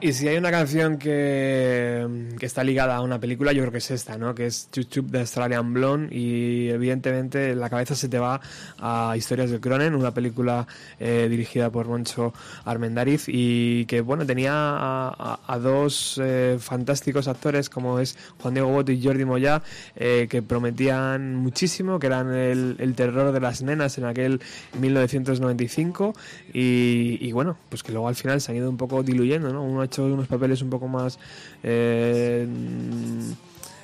[0.05, 2.07] Y si hay una canción que,
[2.39, 4.35] que, está ligada a una película, yo creo que es esta, ¿no?
[4.35, 8.39] Que es Chup de Australian Blonde y evidentemente la cabeza se te va
[8.79, 10.67] a Historias de Cronen, una película
[11.01, 12.35] eh, dirigida por Moncho
[12.67, 18.69] Armendariz y que, bueno, tenía a, a, dos eh, fantásticos actores como es Juan Diego
[18.69, 19.63] Boto y Jordi Moya
[19.97, 24.43] eh, que prometían muchísimo, que eran el, terror de las nenas en aquel
[24.79, 26.13] 1995
[26.53, 29.65] y, y, bueno, pues que luego al final se han ido un poco diluyendo, ¿no?
[29.95, 31.19] Hecho unos papeles un poco más
[31.63, 32.47] eh,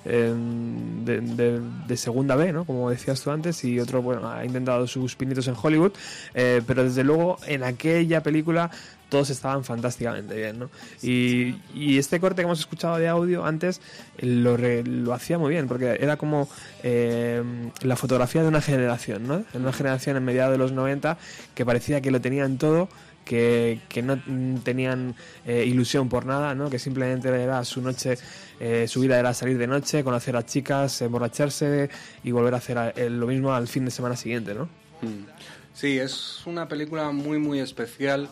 [0.05, 2.65] de, segunda B, ¿no?
[2.65, 5.93] Como decías tú antes, y otro, bueno, ha intentado sus pinitos en Hollywood,
[6.35, 8.71] eh, pero desde luego en aquella película
[9.11, 10.71] todos estaban fantásticamente bien, ¿no?
[11.03, 13.81] Y, y, este corte que hemos escuchado de audio antes
[14.19, 16.49] lo, re, lo hacía muy bien, porque era como
[16.85, 17.43] eh,
[17.83, 19.45] la fotografía de una generación, ¿no?
[19.53, 21.19] En una generación en mediados de los 90
[21.55, 22.89] que parecía que lo tenían todo
[23.31, 24.21] que, no
[24.65, 25.15] tenían
[25.47, 26.69] eh, ilusión por nada, ¿no?
[26.69, 28.19] que simplemente era su noche,
[28.59, 31.89] eh, su vida era salir de noche, conocer a chicas, emborracharse
[32.25, 34.53] y volver a hacer lo mismo al fin de semana siguiente.
[34.53, 34.65] ¿no?
[35.03, 35.27] Mm.
[35.73, 38.29] Sí, es una película muy, muy especial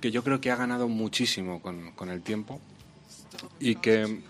[0.00, 2.60] que yo creo que ha ganado muchísimo con, con el tiempo
[3.60, 4.22] y que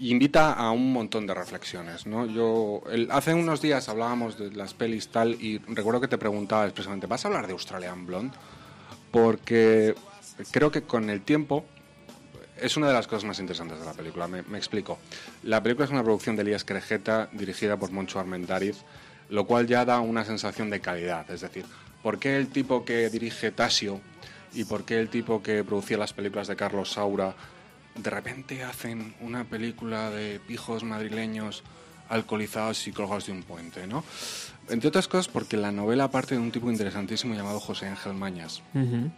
[0.00, 2.04] invita a un montón de reflexiones.
[2.04, 2.26] ¿no?
[2.26, 6.64] Yo, el, hace unos días hablábamos de las pelis tal y recuerdo que te preguntaba
[6.64, 8.36] expresamente, ¿vas a hablar de Australian Blonde?
[9.14, 9.94] Porque
[10.50, 11.64] creo que con el tiempo
[12.60, 14.26] es una de las cosas más interesantes de la película.
[14.26, 14.98] Me, explico.
[15.44, 18.78] La película es una producción de Elías Crejeta dirigida por Moncho Armendariz,
[19.28, 21.30] lo cual ya da una sensación de calidad.
[21.30, 21.64] Es decir,
[22.02, 24.00] ¿por qué el tipo que dirige Tasio
[24.52, 27.36] y por qué el tipo que producía las películas de Carlos Saura
[27.94, 31.62] de repente hacen una película de pijos madrileños
[32.08, 34.02] alcoholizados y colgados de un puente, ¿no?
[34.68, 38.62] Entre otras cosas porque la novela parte de un tipo interesantísimo llamado José Ángel Mañas.
[38.74, 39.12] Uh -huh.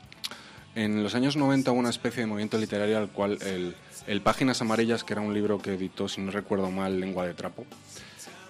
[0.74, 3.74] En los años 90 hubo una especie de movimiento literario al cual el,
[4.06, 7.32] el, Páginas Amarillas, que era un libro que editó, si no recuerdo mal, Lengua de
[7.32, 7.64] Trapo,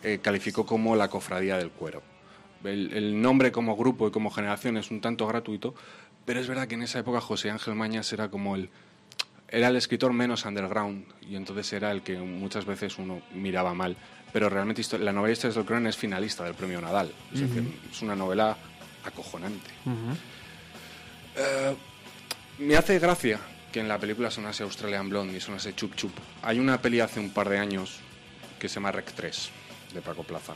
[0.03, 2.03] eh, calificó como la cofradía del cuero.
[2.65, 5.75] El, el, nombre como grupo y como generación es un tanto gratuito,
[6.25, 8.71] pero es verdad que en esa época José Ángel Mañas era como el,
[9.49, 13.97] era el escritor menos underground y entonces era el que muchas veces uno miraba mal.
[14.33, 17.13] Pero realmente la novela Historias del Cronen es finalista del premio Nadal.
[17.33, 17.49] Es, uh -huh.
[17.49, 18.57] decir, es una novela
[19.05, 19.71] acojonante.
[19.85, 20.17] Uh -huh.
[21.37, 21.77] eh,
[22.59, 23.39] me hace gracia
[23.73, 26.13] que en la película sonase Australian Blonde y sonase Chup Chup.
[26.43, 28.01] Hay una peli hace un par de años
[28.59, 29.51] que se llama Rec 3
[29.95, 30.55] de Paco Plaza.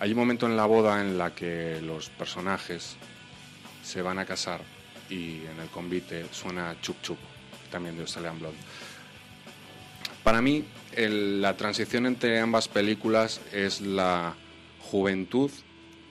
[0.00, 2.96] Hay un momento en la boda en la que los personajes
[3.82, 4.60] se van a casar
[5.08, 7.18] y en el convite suena Chup Chup
[7.76, 8.58] también de Australian Blonde.
[10.24, 14.34] Para mí, el, la transición entre ambas películas es la
[14.80, 15.50] juventud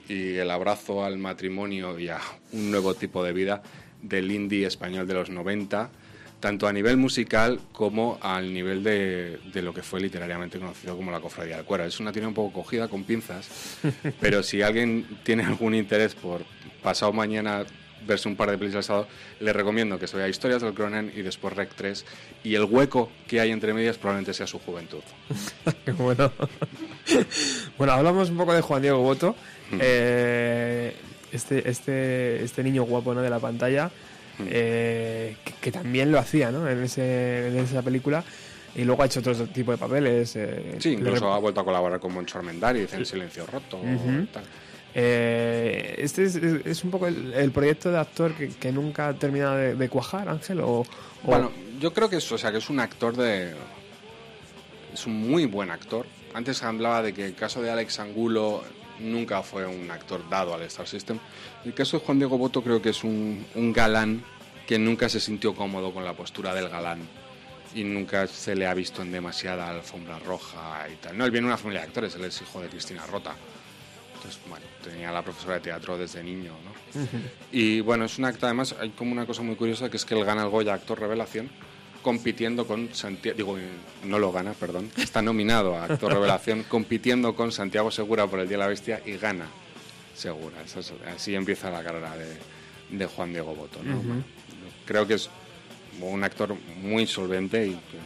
[0.08, 2.20] y el abrazo al matrimonio y a
[2.52, 3.62] un nuevo tipo de vida
[4.00, 5.90] del indie español de los 90,
[6.38, 11.10] tanto a nivel musical como al nivel de, de lo que fue literariamente conocido como
[11.10, 11.84] la cofradía del cuero.
[11.84, 13.80] Es una tiene un poco cogida con pinzas,
[14.20, 16.44] pero si alguien tiene algún interés por
[16.80, 17.64] pasado mañana
[18.06, 19.06] verse un par de películas sábado,
[19.40, 22.04] le recomiendo que se vea Historias del Cronen y después Rec 3.
[22.44, 25.02] Y el hueco que hay entre medias probablemente sea su juventud.
[25.84, 26.32] Qué bueno.
[27.78, 29.34] bueno, hablamos un poco de Juan Diego Boto.
[29.80, 30.94] Eh,
[31.32, 33.20] este, este, este niño guapo ¿no?
[33.20, 33.90] de la pantalla,
[34.46, 36.68] eh, que, que, también lo hacía ¿no?
[36.68, 38.24] en, ese, en esa película.
[38.76, 40.36] Y luego ha hecho otro tipo de papeles.
[40.36, 43.78] Eh, sí, incluso ha vuelto a colaborar con Moncho Armendariz en Silencio Roto.
[43.78, 44.28] Uh -huh.
[44.30, 44.44] tal.
[44.98, 50.26] Eh, este es, un poco el, proyecto de actor que, nunca ha terminado de, cuajar,
[50.26, 50.62] Ángel.
[51.22, 53.54] Bueno, yo creo que es, o sea, que es un actor de.
[54.94, 56.06] Es un muy buen actor.
[56.32, 58.64] Antes hablaba de que el caso de Alex Angulo
[58.98, 61.18] nunca fue un actor dado al Star System.
[61.66, 64.24] El caso de Juan Diego Boto creo que es un, un galán
[64.66, 67.00] que nunca se sintió cómodo con la postura del galán
[67.74, 71.18] y nunca se le ha visto en demasiada alfombra roja y tal.
[71.18, 73.36] No, él viene de una familia de actores, él es hijo de Cristina Rota.
[74.16, 77.00] Entonces, bueno, tenía la profesora de teatro desde niño, ¿no?
[77.00, 77.20] Uh -huh.
[77.52, 80.14] Y bueno, es un acto, además, hay como una cosa muy curiosa que es que
[80.14, 81.48] él gana el Goya Actor Revelación
[82.02, 83.58] compitiendo con Santiago, digo,
[84.04, 88.48] no lo gana, perdón, está nominado a Actor Revelación compitiendo con Santiago Segura por El
[88.48, 89.46] Día de la Bestia y gana
[90.14, 90.62] Segura.
[90.64, 93.96] Eso es, así empieza la carrera de, de Juan Diego Boto, ¿no?
[93.98, 94.22] Uh -huh.
[94.86, 95.28] Creo que es
[96.00, 97.98] un actor muy solvente y que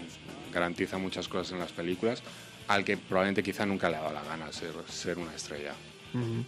[0.53, 2.23] garantiza muchas cosas en las películas,
[2.69, 5.75] al que probablemente quizá nunca le ha dado la gana ser, ser una estrella.
[6.15, 6.45] Uh -huh.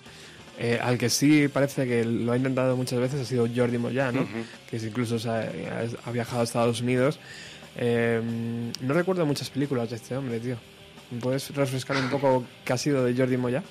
[0.59, 4.13] eh, al que sí parece que lo ha intentado muchas veces ha sido Jordi Moya,
[4.13, 4.23] ¿no?
[4.23, 4.45] Uh -huh.
[4.71, 5.51] que incluso o sea,
[6.05, 7.19] ha, viajado a Estados Unidos.
[7.77, 8.21] Eh,
[8.81, 10.57] no recuerdo muchas películas de este hombre, tío.
[11.21, 13.63] ¿Puedes refrescar un poco qué ha sido de Jordi Moya?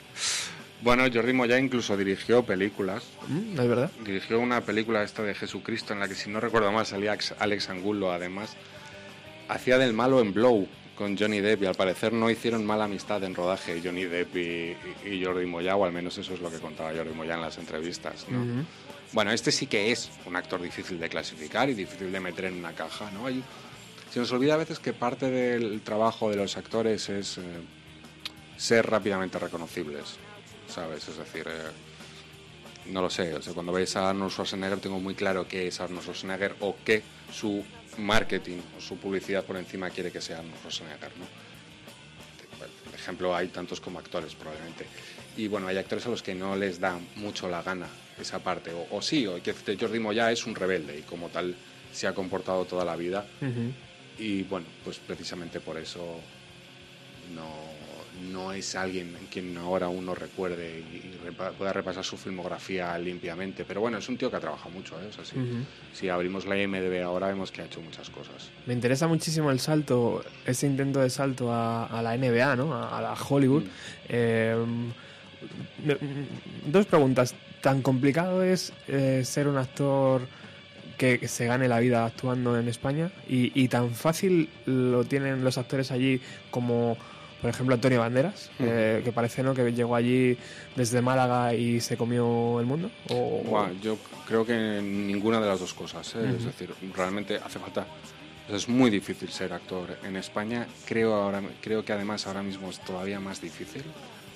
[0.84, 3.04] Bueno, Jordi Moya incluso dirigió películas.
[3.28, 3.92] Mm, ¿Es verdad?
[4.04, 7.70] Dirigió una película esta de Jesucristo en la que, si no recuerdo mal, salía Alex
[7.70, 8.56] Angulo, además.
[9.48, 13.24] Hacía del malo en Blow con Johnny Depp y al parecer no hicieron mala amistad
[13.24, 16.94] en rodaje Johnny Depp y, Jordi Moya, o al menos eso es lo que contaba
[16.96, 18.26] Jordi Moya en las entrevistas.
[19.14, 22.56] Bueno, este sí que es un actor difícil de clasificar y difícil de meter en
[22.56, 23.12] una caja.
[23.12, 23.26] ¿no?
[23.26, 23.44] Hay,
[24.12, 27.42] se nos olvida a veces que parte del trabajo de los actores es eh,
[28.58, 30.18] ser rápidamente reconocibles.
[30.72, 31.08] ¿sabes?
[31.08, 35.14] Es decir, eh, no lo sé, o sea, cuando veis a Arnold Schwarzenegger tengo muy
[35.14, 37.64] claro qué es Arnold Schwarzenegger o qué su
[37.98, 41.26] marketing o su publicidad por encima quiere que sea Schwarzenegger, ¿no?
[42.86, 44.86] Por ejemplo, hay tantos como actores probablemente.
[45.38, 47.88] Y bueno, hay actores a los que no les da mucho la gana
[48.20, 51.56] esa parte, o, sí, o que Jordi Moya es un rebelde y como tal
[51.92, 53.26] se ha comportado toda la vida.
[54.20, 56.20] Y bueno, pues precisamente por eso
[57.34, 57.81] no
[58.32, 61.12] no es alguien en quien ahora uno recuerde y,
[61.58, 63.64] pueda repasar su filmografía limpiamente.
[63.66, 64.96] Pero bueno, es un tío que ha trabajado mucho.
[65.00, 65.10] ¿eh?
[65.94, 68.50] Si abrimos la IMDB ahora vemos que ha hecho muchas cosas.
[68.66, 72.76] Me interesa muchísimo el salto, ese intento de salto a, la NBA, ¿no?
[72.76, 73.64] a, la Hollywood.
[73.64, 73.70] Mm.
[74.10, 74.66] Eh,
[76.68, 77.36] dos preguntas.
[77.62, 80.28] ¿Tan complicado es eh, ser un actor
[80.98, 83.12] que se gane la vida actuando en España?
[83.30, 86.98] ¿Y, y tan fácil lo tienen los actores allí como
[87.42, 89.56] por ejemplo, Antonio Banderas, eh, que parece ¿no?
[89.56, 90.38] que llegó allí
[90.76, 92.92] desde Málaga y se comió el mundo.
[93.10, 93.68] O...
[93.82, 96.16] yo creo que ninguna de las dos cosas.
[96.16, 96.36] ¿eh?
[96.38, 97.88] Es decir, realmente hace falta.
[98.48, 100.68] Es muy difícil ser actor en España.
[100.86, 103.84] Creo, ahora, creo que además ahora mismo es todavía más difícil.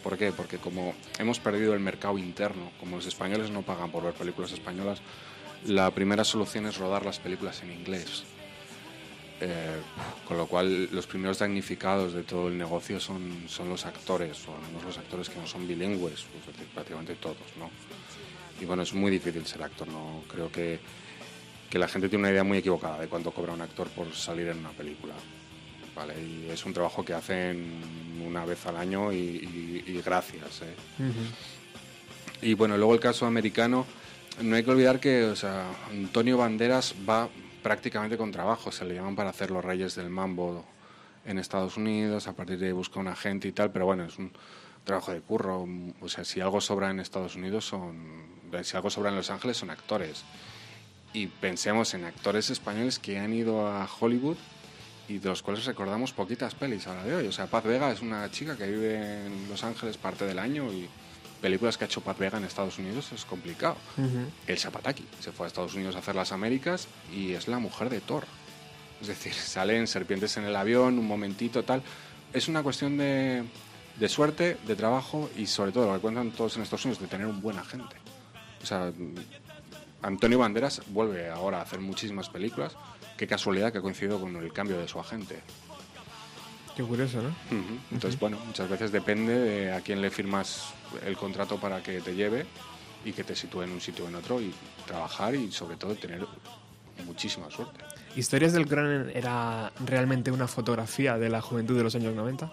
[0.04, 0.32] ¿Por qué?
[0.32, 4.52] Porque como hemos perdido el mercado interno, como los españoles no pagan por ver películas
[4.52, 5.00] españolas,
[5.66, 8.24] la primera solución es rodar las películas en inglés.
[9.42, 9.82] Eh,
[10.26, 14.56] con lo cual, los primeros damnificados de todo el negocio son, son los actores, o
[14.56, 17.70] al menos los actores que no son bilingües, pues, prácticamente todos, ¿no?
[18.62, 20.24] Y bueno, es muy difícil ser actor, ¿no?
[20.32, 20.80] Creo que,
[21.70, 24.48] que la gente tiene una idea muy equivocada de cuánto cobra un actor por salir
[24.48, 25.14] en una película.
[25.94, 26.14] ¿Vale?
[26.22, 27.82] Y es un trabajo que hacen
[28.26, 30.62] una vez al año y, gracias.
[30.62, 30.76] ¿eh?
[32.42, 33.86] Y bueno, luego el caso americano,
[34.42, 37.30] no hay que olvidar que o sea, Antonio Banderas va
[37.66, 40.64] prácticamente con trabajo, se le llaman para hacer los Reyes del Mambo
[41.26, 44.20] en Estados Unidos, a partir de ahí busca un agente y tal, pero bueno, es
[44.20, 44.32] un
[44.84, 45.68] trabajo de curro,
[46.00, 48.22] o sea, si algo sobra en Estados Unidos son,
[48.62, 50.24] si algo sobra en Los Ángeles son actores.
[51.12, 54.38] Y pensemos en actores españoles que han ido a Hollywood
[55.08, 57.26] y de los cuales recordamos poquitas pelis a la de hoy.
[57.26, 60.72] O sea, Paz Vega es una chica que vive en Los Ángeles parte del año
[60.72, 60.88] y
[61.46, 63.78] películas que ha hecho Pat Vega en Estados Unidos es complicado.
[64.48, 67.92] El Zapataki se fue a Estados Unidos a hacer las Américas y es la mujer
[67.92, 68.26] de Thor.
[69.00, 71.84] Es decir, salen serpientes en el avión, un momentito, tal.
[72.34, 73.44] Es una cuestión de,
[74.00, 77.10] de suerte, de trabajo y sobre todo, lo que cuentan todos en Estados Unidos, de
[77.10, 77.96] tener un buen agente.
[78.64, 78.92] O sea,
[80.02, 82.76] Antonio Banderas vuelve ahora a hacer muchísimas películas.
[83.18, 85.44] Qué casualidad que ha coincidido con el cambio de su agente.
[86.76, 87.34] Qué curioso, ¿no?
[87.92, 90.74] Entonces, bueno, muchas veces depende de a quién le firmas
[91.06, 92.46] el contrato para que te lleve
[93.06, 94.54] y que te sitúe en un sitio o en otro y
[94.86, 96.26] trabajar y sobre todo tener
[97.06, 97.80] muchísima suerte.
[98.16, 102.52] ¿Historias del Cronen era realmente una fotografía de la juventud de los años 90?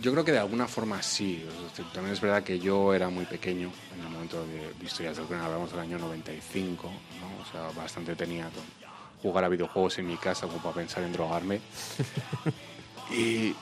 [0.00, 1.44] Yo creo que de alguna forma sí.
[1.92, 5.44] también es verdad que yo era muy pequeño en el momento de, Historias del Cronen,
[5.44, 6.90] hablamos del año 95,
[7.20, 7.42] ¿no?
[7.42, 8.64] o sea, bastante tenía con
[9.22, 11.60] jugar a videojuegos en mi casa como para pensar en drogarme.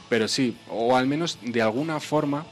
[0.08, 2.44] pero sí, o al menos de alguna forma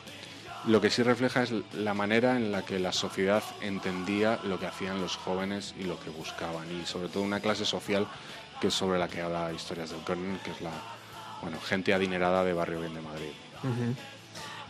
[0.66, 4.66] lo que sí refleja es la manera en la que la sociedad entendía lo que
[4.66, 8.06] hacían los jóvenes y lo que buscaban, y sobre todo una clase social
[8.60, 10.72] que es sobre la que habla Historias del Corning, que es la
[11.42, 13.32] bueno, gente adinerada de Barrio Bien de Madrid.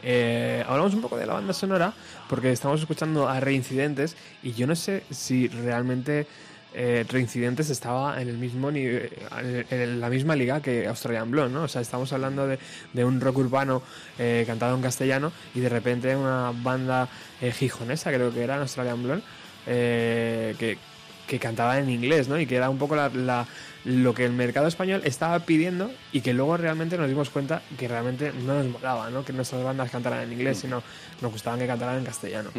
[0.03, 1.93] Eh, hablamos un poco de la banda sonora,
[2.29, 6.27] porque estamos escuchando a Reincidentes, y yo no sé si realmente
[6.75, 11.63] eh, Reincidentes estaba en el mismo en la misma liga que Australian Blonde, ¿no?
[11.65, 13.83] O sea, estamos hablando de, un rock urbano
[14.19, 17.09] eh, cantado en castellano y de repente una banda
[17.41, 19.25] eh, gijonesa, creo que era Australian Blonde,
[19.67, 20.79] eh, que,
[21.27, 22.39] que cantaba en inglés, ¿no?
[22.39, 23.47] Y que era un poco la,
[23.85, 27.87] lo que el mercado español estaba pidiendo y que luego realmente nos dimos cuenta que
[27.89, 29.25] realmente no nos molaba, ¿no?
[29.25, 30.83] Que nuestras bandas cantaran en inglés, sino
[31.21, 32.51] nos gustaban que cantaran en castellano.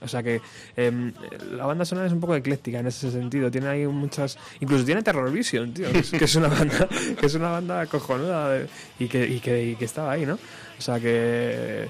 [0.00, 0.40] O sea que
[0.76, 1.12] em,
[1.52, 3.50] la banda sonora es un poco ecléctica en ese sentido.
[3.50, 4.38] Tiene ahí muchas.
[4.60, 5.88] Incluso tiene Terror Vision, tío.
[5.90, 6.88] Que es una banda,
[7.18, 8.66] que es una banda cojonuda
[8.98, 10.34] y, que, estaba ahí, ¿no?
[10.34, 11.88] O sea que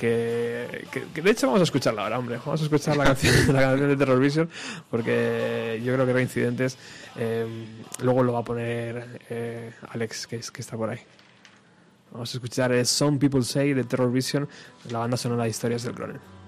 [0.00, 0.86] que,
[1.22, 2.38] de hecho vamos a escucharla ahora, hombre.
[2.38, 3.34] Vamos a escuchar la canción,
[3.88, 4.48] de Terror Vision
[4.90, 6.78] porque yo creo que Reincidentes
[7.16, 7.46] eh,
[8.02, 11.00] luego lo va a poner eh, Alex, que, es, que está por ahí.
[12.12, 14.48] Vamos a escuchar Some People Say de Terror Vision,
[14.90, 16.39] la banda sonora de Historias del Cronen.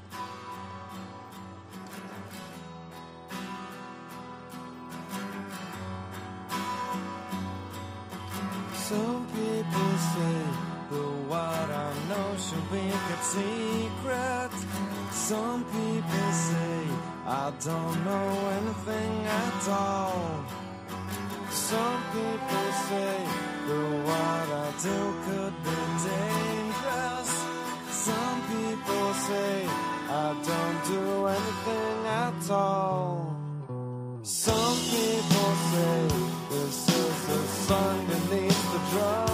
[13.33, 14.53] Secret.
[15.11, 16.77] Some people say
[17.27, 18.29] I don't know
[18.59, 19.15] anything
[19.45, 20.45] at all.
[21.51, 23.15] Some people say
[23.69, 25.81] the what I do could be
[26.11, 27.31] dangerous.
[28.07, 29.55] Some people say
[30.25, 31.05] I don't do
[31.39, 33.37] anything at all.
[34.23, 35.99] Some people say
[36.51, 37.99] this is a song
[38.31, 39.32] needs the drums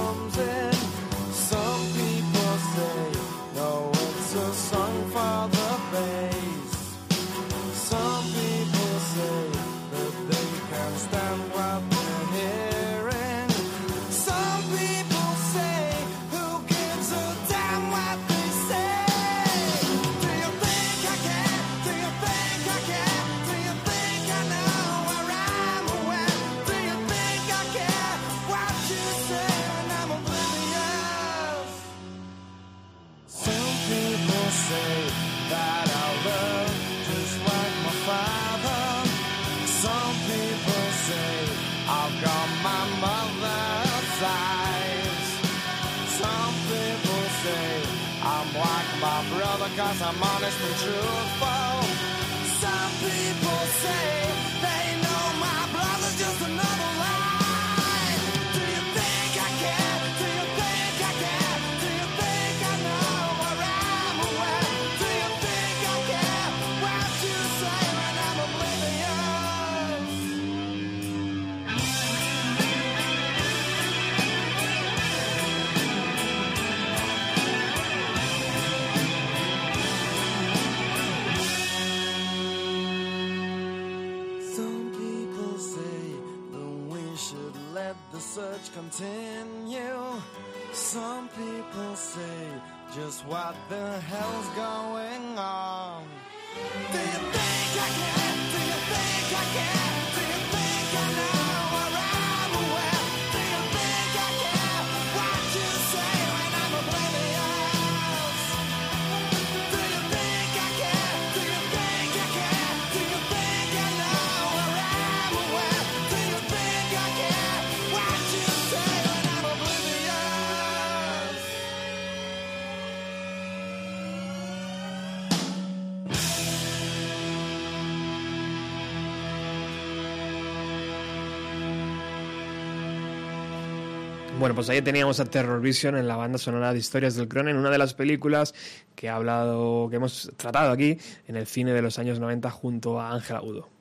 [134.48, 137.58] Bueno, pues ahí teníamos a Terror Vision en la banda sonora de Historias del Cronen,
[137.58, 138.54] una de las películas
[138.94, 140.96] que ha hablado, que hemos tratado aquí
[141.26, 143.77] en el cine de los años 90 junto a Ángela Udo.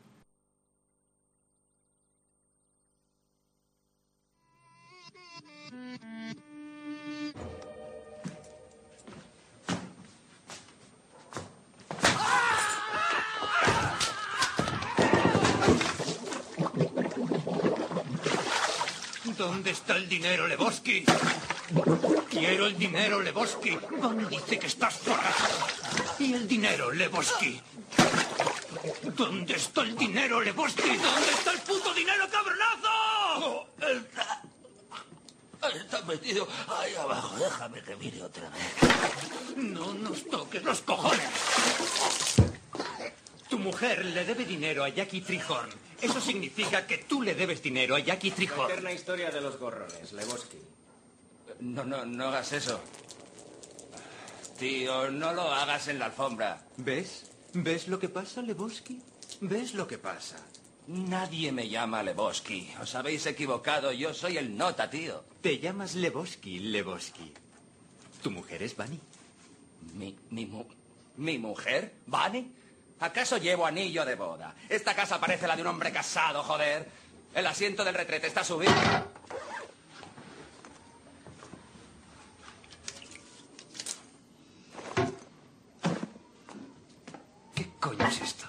[22.97, 23.77] Dinero, Lebowski.
[24.01, 25.45] Bonnie dice que estás forrado.
[26.17, 27.61] ¿Y el dinero, Lebowski?
[29.15, 30.97] ¿Dónde está el dinero, Lebowski?
[30.97, 33.67] ¿Dónde está el puto dinero, cabronazo?
[33.77, 34.41] Está,
[35.69, 37.37] está metido ahí abajo.
[37.37, 39.55] Déjame que mire otra vez.
[39.57, 41.29] No nos toques los cojones.
[43.47, 45.69] Tu mujer le debe dinero a Jackie Trihorn.
[46.01, 48.71] Eso significa que tú le debes dinero a Jackie La Trihorn.
[48.71, 50.57] eterna historia de los gorrones, Lebowski.
[51.59, 52.79] No, no, no hagas eso.
[54.59, 56.61] Tío, no lo hagas en la alfombra.
[56.77, 57.25] ¿Ves?
[57.53, 59.01] ¿Ves lo que pasa, Lebowski?
[59.41, 60.37] ¿Ves lo que pasa?
[60.87, 62.73] Nadie me llama Lebowski.
[62.81, 63.91] Os habéis equivocado.
[63.91, 65.23] Yo soy el nota, tío.
[65.41, 67.33] Te llamas Lebowski, Lebowski.
[68.23, 68.99] ¿Tu mujer es Bunny?
[69.93, 70.65] ¿Mi, mi, mu-
[71.17, 71.93] mi mujer?
[72.05, 72.51] ¿Bunny?
[72.99, 74.55] ¿Acaso llevo anillo de boda?
[74.69, 76.87] Esta casa parece la de un hombre casado, joder.
[77.35, 78.73] El asiento del retrete está subido.
[87.55, 88.45] ¿Qué coño es esto?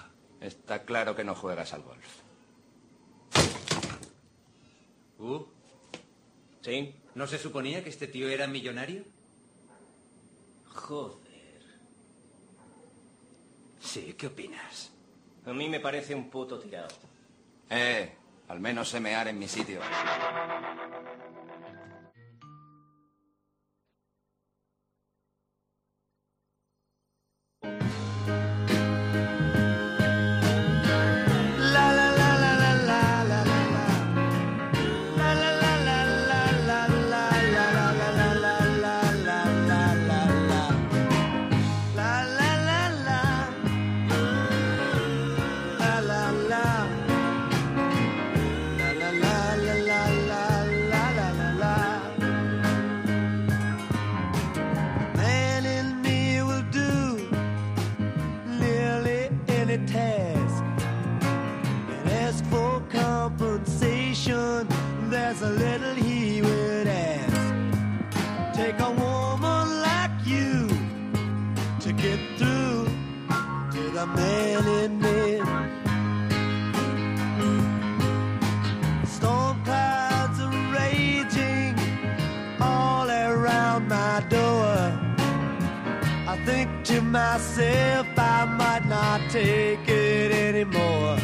[0.69, 2.05] Está claro que no juegas al golf.
[5.17, 5.43] ¿Uh?
[6.61, 6.93] ¿Sí?
[7.15, 9.01] ¿No se suponía que este tío era millonario?
[10.67, 11.17] Joder.
[13.81, 14.91] Sí, ¿qué opinas?
[15.47, 16.95] A mí me parece un puto tirado.
[17.67, 18.13] Eh,
[18.47, 19.79] al menos semear en mi sitio.
[87.11, 91.17] Myself I might not take it anymore.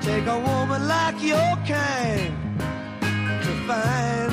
[0.00, 2.34] Take a woman like your kind
[3.44, 4.32] to find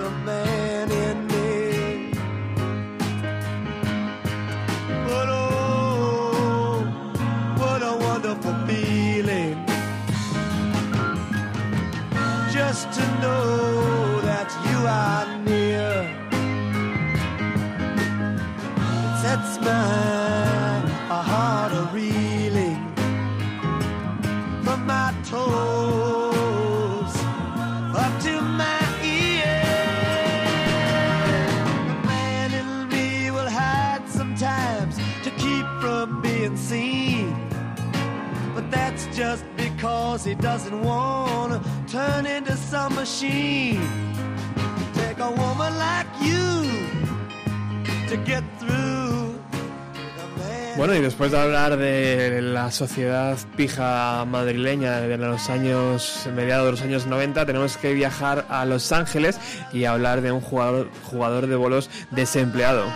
[0.00, 2.12] the man in me.
[5.06, 6.84] But oh,
[7.58, 9.56] what a wonderful feeling
[12.50, 15.29] just to know that you are
[19.62, 22.82] Sets my heart a reeling
[24.64, 27.14] from my toes
[27.94, 29.64] up to my ears.
[31.88, 37.34] The man in me will hide sometimes to keep from being seen.
[38.54, 41.60] But that's just because he doesn't want to
[41.92, 43.80] turn into some machine.
[44.94, 46.64] Take a woman like you
[48.08, 49.29] to get through.
[50.80, 56.70] Bueno, y después de hablar de la sociedad pija madrileña de los años, mediados de
[56.70, 59.38] los años 90, tenemos que viajar a Los Ángeles
[59.74, 62.86] y hablar de un jugador, jugador de bolos desempleado.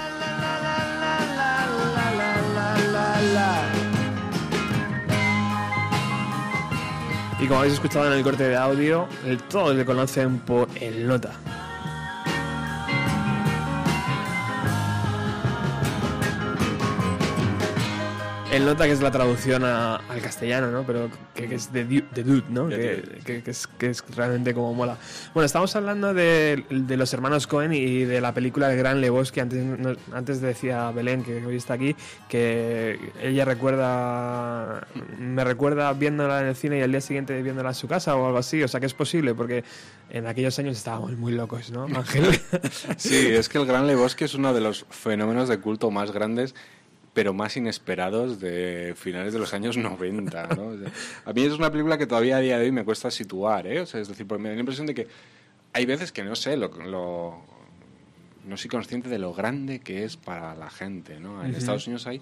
[7.39, 9.07] Y como habéis escuchado en el corte de audio,
[9.51, 11.33] todos le conocen por el Nota.
[18.55, 20.85] El nota que es la traducción a- al castellano, ¿no?
[20.87, 22.69] Pero que, que es de, de dude, ¿no?
[22.69, 24.97] Que, que- que es, que es realmente como mola.
[25.33, 29.41] Bueno, estamos hablando de, de los hermanos Cohen y de la película El Gran Lebowski.
[29.41, 31.97] Antes, no- antes decía Belén, que hoy está aquí,
[32.29, 34.87] que ella recuerda,
[35.19, 38.27] me recuerda viéndola en el cine y al día siguiente viéndola en su casa o
[38.27, 38.63] algo así.
[38.63, 39.65] O sea, que es posible, porque
[40.11, 42.41] en aquellos años estábamos muy locos, ¿no, Ángel?
[42.97, 46.55] Sí, es que el Gran Lebowski es uno de los fenómenos de culto más grandes
[47.15, 50.67] pero más inesperados de finales de los años 90, ¿no?
[50.67, 50.93] O sea,
[51.25, 53.81] a mí es una película que todavía a día de hoy me cuesta situar, ¿eh?
[53.81, 55.07] O sea, es decir, porque me da la impresión de que
[55.73, 57.43] hay veces que no sé, lo, lo-
[58.47, 61.43] no soy consciente de lo grande que es para la gente, ¿no?
[61.45, 61.55] En.
[61.55, 62.21] Estados Unidos hay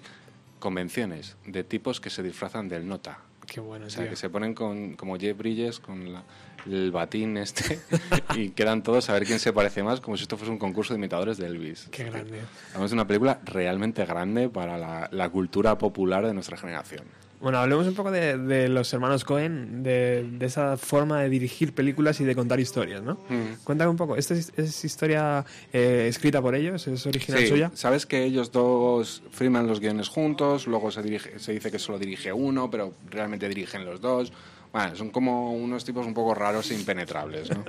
[0.59, 3.19] convenciones de tipos que se disfrazan del nota.
[3.45, 4.11] Qué bueno, O sea, tío.
[4.11, 6.23] que se ponen con, como Jeff Bridges con la-
[6.65, 7.79] el batín este
[8.35, 10.93] y quedan todos a ver quién se parece más, como si esto fuese un concurso
[10.93, 11.87] de imitadores de Elvis.
[11.91, 12.41] Qué grande.
[12.71, 17.03] Además, es una película realmente grande para la, la cultura popular de nuestra generación.
[17.43, 21.73] Bueno, hablemos un poco de, de los hermanos Cohen, de, de esa forma de dirigir
[21.73, 23.15] películas y de contar historias, ¿no?
[23.27, 23.65] Mm.
[23.65, 26.87] Cuéntame un poco, ¿esta es, es historia eh, escrita por ellos?
[26.87, 27.71] ¿Es original Sí, suya?
[27.73, 31.99] Sabes que ellos dos firman los guiones juntos, luego se, dirige, se dice que solo
[31.99, 34.31] dirige uno, pero realmente dirigen los dos.
[34.73, 37.63] Bueno, son como unos tipos un poco raros e impenetrables, ¿no?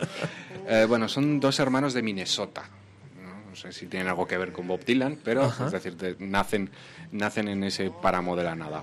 [0.67, 2.65] Eh, bueno, son dos hermanos de Minnesota.
[3.23, 3.51] ¿no?
[3.51, 5.67] No sé si tienen algo que ver con Bob Dylan, pero Ajá.
[5.67, 6.71] es decir, de- nacen,
[7.13, 8.83] nacen en ese páramo de la nada.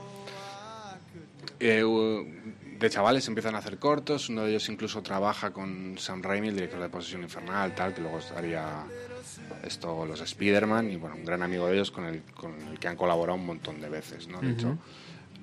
[1.59, 1.83] Eh,
[2.79, 6.55] de chavales empiezan a hacer cortos, uno de ellos incluso trabaja con Sam Raimi, el
[6.55, 8.83] director de Posesión Infernal, tal, que luego haría
[9.63, 12.87] esto los Spider-Man, y bueno, un gran amigo de ellos con el, con el que
[12.87, 14.41] han colaborado un montón de veces, ¿no?
[14.41, 14.55] De Ujú.
[14.55, 14.77] hecho,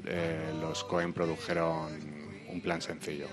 [0.06, 2.17] eh, los Cohen produjeron
[2.50, 3.26] un plan sencillo.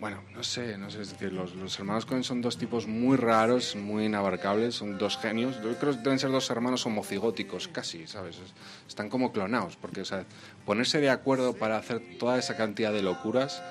[0.00, 3.18] Bueno, no sé, no sé, es decir, los, los hermanos Cohen son dos tipos muy
[3.18, 5.56] raros, muy inabarcables, son dos genios.
[5.62, 8.36] Yo creo que deben ser dos hermanos homocigóticos, casi, ¿sabes?
[8.38, 8.54] Es-
[8.88, 10.24] Están como clonados, porque, o sea,
[10.64, 13.62] ponerse de acuerdo para hacer toda esa cantidad de locuras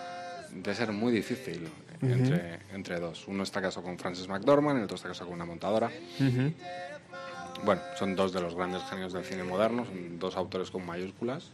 [0.51, 1.67] debe ser muy difícil
[2.01, 3.27] entre, entre dos.
[3.27, 5.89] Uno está casado con Frances McDormand, el otro está casado con una montadora.
[7.65, 11.51] Bueno, son dos de los grandes genios del cine moderno, son dos autores con mayúsculas.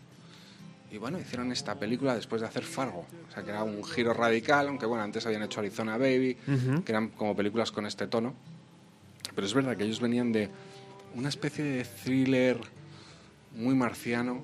[0.95, 3.05] Y bueno, hicieron esta película después de hacer Fargo.
[3.27, 6.37] O sea, que era un giro radical, aunque bueno, antes habían hecho Arizona Baby,
[6.85, 8.33] que eran como películas con este tono.
[9.35, 10.49] Pero es verdad que ellos venían de
[11.13, 12.61] una especie de thriller
[13.57, 14.41] muy marciano,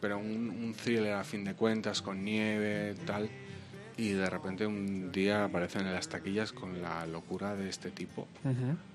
[0.00, 3.30] pero un, un thriller a fin de cuentas, con nieve, tal.
[3.96, 8.26] Y de repente un día aparecen en las taquillas con la locura de este tipo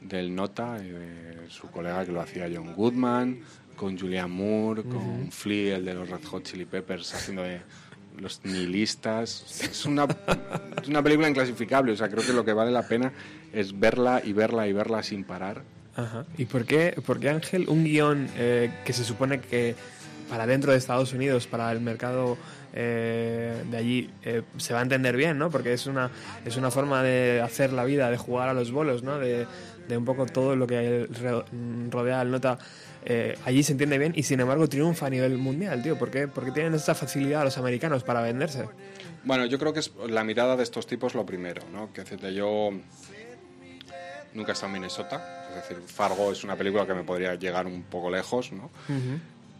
[0.02, 3.40] del Nota y de su colega que lo hacía John Goodman,
[3.76, 5.32] con Julianne Moore, con Ujú.
[5.32, 7.62] Flea, el de los Red Hot Chili Peppers, haciendo de
[8.18, 9.62] los nihilistas.
[9.62, 10.06] Es una,
[10.82, 13.12] es una película inclasificable, o sea, creo que lo que vale la pena
[13.54, 15.64] es verla y verla y verla sin parar.
[15.96, 16.26] Ajá.
[16.38, 19.76] ¿Y por qué, por qué Ángel, un guion eh, que se supone que
[20.30, 22.38] para dentro de Estados Unidos, para el mercado
[22.74, 25.50] eh, de allí, eh, se va a entender bien, ¿no?
[25.50, 26.10] Porque es una,
[26.46, 29.20] es una forma de hacer la vida, de jugar a los bolos, ¿no?
[29.20, 29.46] De,
[29.90, 31.08] de un poco todo lo que
[31.90, 32.58] rodea al nota.
[33.06, 35.98] Eh, allí se entiende bien y sin embargo triunfa a nivel mundial, tío.
[35.98, 36.28] ¿Por qué?
[36.28, 38.68] Porque tienen esta facilidad los americanos para venderse.
[39.24, 41.92] Bueno, yo creo que es la mirada de estos tipos lo primero, ¿no?
[41.94, 42.72] Que decirte, yo
[44.34, 47.68] nunca he estado en Minnesota, es decir, Fargo es una película que me podría llegar
[47.68, 48.72] un poco lejos, ¿no?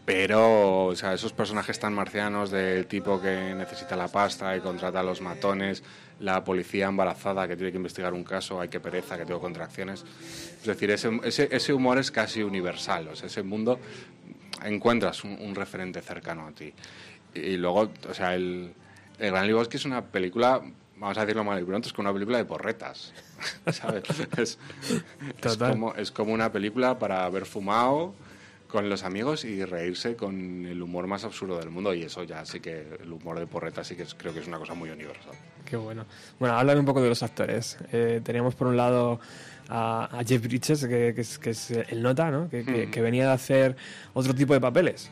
[0.04, 5.00] Pero, o sea, esos personajes tan marcianos del tipo que necesita la pasta y contrata
[5.00, 5.84] a los matones,
[6.20, 10.04] la policía embarazada que tiene que investigar un caso, hay que pereza, que tengo contracciones.
[10.60, 13.78] Es decir, ese, ese, humor es casi universal, o sea, ese mundo
[14.64, 16.72] encuentras un, referente cercano a ti.
[17.34, 18.72] Y, luego, o sea, el,
[19.18, 20.62] el Gran Lebowski es una película,
[20.96, 23.12] vamos a decirlo mal y pronto, es como una película de porretas,
[23.72, 24.04] ¿sabes?
[24.36, 24.58] Es,
[25.42, 28.14] es, como, es como una película para haber fumado
[28.72, 32.44] con los amigos y reírse con el humor más absurdo del mundo y eso ya
[32.46, 35.34] sí que el humor de porreta sí que creo que es una cosa muy universal.
[35.66, 36.06] Qué bueno.
[36.40, 37.76] Bueno, háblame un poco de los actores.
[37.92, 39.20] Eh, teníamos por un lado
[39.68, 42.48] a, Jeff Bridges, que, es, que, es, el nota, ¿no?
[42.48, 43.76] Que, que, venía de hacer
[44.14, 45.10] otro tipo de papeles.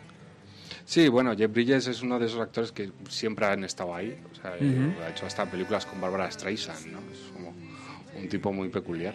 [0.87, 4.19] Sí, bueno, Jeff Bridges es uno de esos actores que siempre han estado ahí.
[4.33, 6.99] O sea, ha hecho hasta películas con Barbara Streisand, ¿no?
[7.13, 7.53] Es como
[8.17, 9.15] un tipo muy peculiar.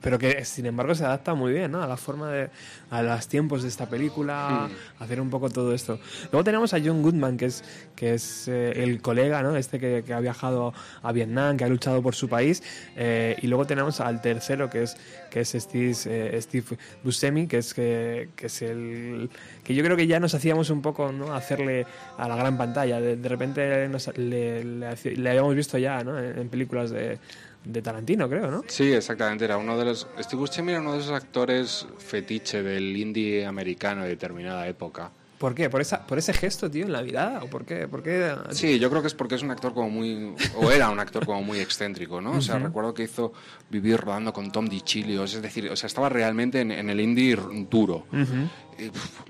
[0.00, 1.82] Pero que sin embargo se adapta muy bien ¿no?
[1.82, 2.50] a la forma de.
[2.90, 4.68] a los tiempos de esta película,
[4.98, 5.98] hacer un poco todo esto.
[6.32, 7.64] Luego tenemos a John Goodman, que es,
[7.94, 9.56] que es eh, el colega, ¿no?
[9.56, 12.62] Este que, que, ha viajado a Vietnam, que ha luchado por su país.
[12.96, 14.96] Eh, y luego tenemos al tercero, que es,
[15.30, 19.30] que es Steve, eh, Steve Buscemi, que es, que, que, es el.
[19.64, 21.34] que yo creo que ya nos hacíamos un poco ¿no?
[21.34, 21.86] hacerle
[22.16, 23.00] a la gran pantalla.
[23.00, 26.18] De, repente le, le, habíamos visto ya ¿no?
[26.18, 27.18] en películas de
[27.66, 28.62] de Tarantino, creo, ¿no?
[28.68, 29.44] Sí, exactamente.
[29.44, 30.06] Era uno de los.
[30.20, 35.10] Steve Buscemi era uno de esos actores fetiche del indie americano de determinada época.
[35.38, 35.68] ¿Por qué?
[35.68, 37.40] ¿Por, esa, ¿Por ese gesto, tío, en la vida?
[37.42, 37.86] ¿O por qué?
[37.88, 38.34] ¿Por qué?
[38.52, 40.34] Sí, yo creo que es porque es un actor como muy...
[40.56, 42.38] o era un actor como muy excéntrico, ¿no?
[42.38, 43.34] O sea, recuerdo que hizo
[43.68, 47.36] Vivir rodando con Tom DiCilio, es decir, o sea, estaba realmente en, el indie
[47.68, 48.06] duro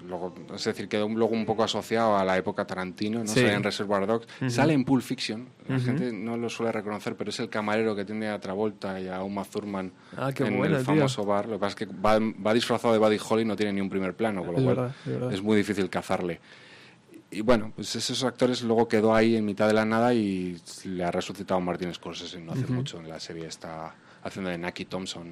[0.07, 3.27] luego, es decir, quedó luego un poco asociado a la época Tarantino, ¿no?
[3.27, 7.31] Sale en Reservoir Dogs, sale en Pulp Fiction, la gente no lo suele reconocer, pero
[7.31, 11.25] es el camarero que tiene a Travolta y a Uma Thurman ah, en el famoso
[11.25, 11.47] bar.
[11.47, 13.89] Lo que pasa es que va, disfrazado de Buddy Holly y no tiene ni un
[13.89, 14.95] primer plano, con lo cual
[15.33, 16.41] es muy difícil cazarle.
[17.31, 21.05] Y bueno, pues esos actores luego quedó ahí en mitad de la nada y le
[21.05, 25.27] ha resucitado Martin Scorsese no hace mucho en la serie está haciendo de Naki Thompson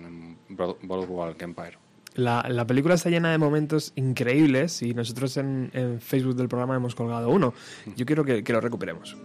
[0.48, 1.83] en Boardwalk Empire.
[2.14, 5.70] La, la, película está llena de momentos increíbles y nosotros en,
[6.00, 7.54] Facebook del programa hemos colgado uno.
[7.96, 9.16] Yo quiero que lo recuperemos.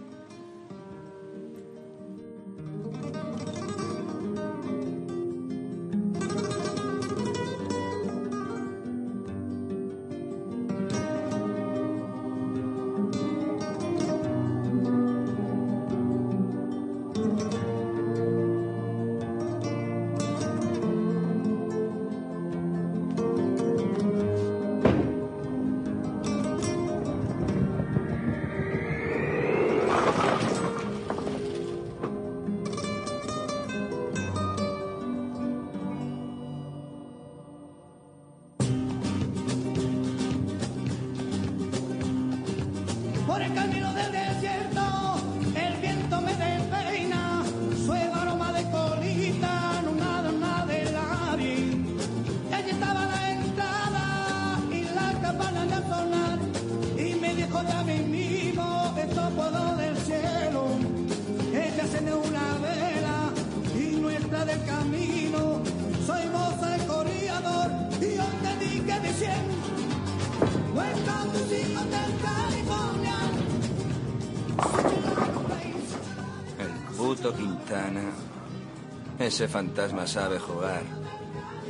[80.10, 80.82] Sabe jugar.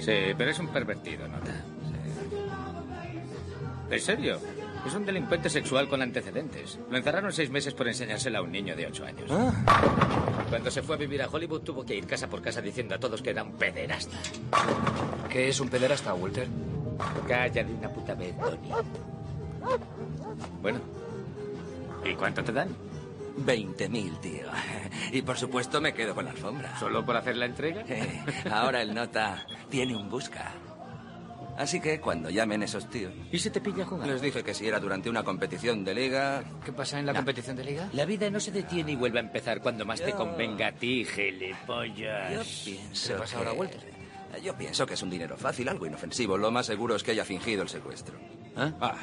[0.00, 1.52] Sí, pero es un pervertido, ¿nota?
[3.90, 4.38] ¿En serio?
[4.86, 6.78] Es un delincuente sexual con antecedentes.
[6.90, 9.28] Lo encerraron seis meses por enseñársela a un niño de ocho años.
[9.30, 9.52] Ah.
[10.48, 12.98] Cuando se fue a vivir a Hollywood tuvo que ir casa por casa diciendo a
[12.98, 14.16] todos que era un pederasta.
[15.28, 16.48] ¿Qué es un pederasta, Walter?
[17.28, 18.70] Calla de una puta vez, Tony.
[20.62, 20.80] Bueno,
[22.04, 22.68] ¿y cuánto te dan?
[23.44, 24.46] 20.000, tío.
[25.12, 26.78] Y por supuesto me quedo con la alfombra.
[26.78, 27.84] ¿Solo por hacer la entrega?
[27.88, 30.52] Eh, ahora el nota tiene un busca.
[31.60, 33.12] Así que cuando llamen esos tíos.
[33.30, 34.08] ¿Y se te pilla jugar?
[34.08, 36.42] Les dije que si era durante una competición de liga.
[36.64, 37.88] ¿Qué pasa en la competición de liga?
[37.92, 41.04] La vida no se detiene y vuelve a empezar cuando más te convenga a ti,
[41.04, 42.32] gilipollas.
[42.32, 43.12] Yo pienso.
[43.12, 43.80] ¿Qué pasa ahora, Walter?
[44.42, 46.38] Yo pienso que es un dinero fácil, algo inofensivo.
[46.38, 48.16] Lo más seguro es que haya fingido el secuestro.
[48.56, 48.72] ¿Ah?
[48.80, 48.94] ah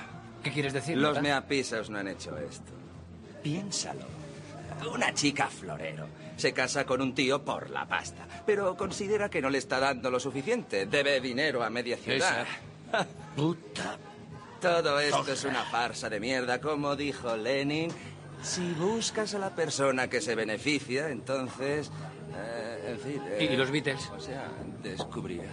[0.41, 0.97] ¿Qué quieres decir?
[0.97, 2.71] Los meapisos no han hecho esto.
[3.43, 4.26] Piénsalo.
[4.93, 9.49] Una chica florero se casa con un tío por la pasta, pero considera que no
[9.49, 10.85] le está dando lo suficiente.
[10.85, 12.45] Debe dinero a media ciudad.
[13.35, 13.97] Puta.
[14.61, 17.91] Todo esto es una farsa de mierda, como dijo Lenin.
[18.41, 21.91] Si buscas a la persona que se beneficia, entonces...
[22.35, 23.21] eh, en fin...
[23.39, 24.09] ¿Y eh, los Beatles?
[24.15, 24.47] O sea,
[24.81, 25.47] descubrirás.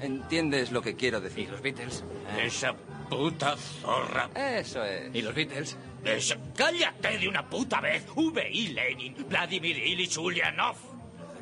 [0.00, 1.48] ¿Entiendes lo que quiero decir?
[1.48, 2.04] ¿Y los Beatles?
[2.40, 2.74] Esa
[3.08, 4.30] puta zorra.
[4.34, 5.14] Eso es.
[5.14, 5.76] ¿Y los Beatles?
[6.12, 8.04] Esa- ¡Cállate de una puta vez!
[8.14, 8.68] V.I.
[8.68, 10.76] Lenin, Vladimir Ilich Ulyanov.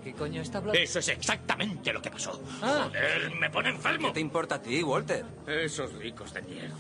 [0.03, 0.79] ¿Qué coño está hablando?
[0.79, 2.43] Eso es exactamente lo que pasó.
[2.61, 2.85] Ah.
[2.89, 4.09] Joder, me pone enfermo.
[4.09, 5.25] ¿Qué te importa a ti, Walter?
[5.47, 6.77] Esos ricos de mierda.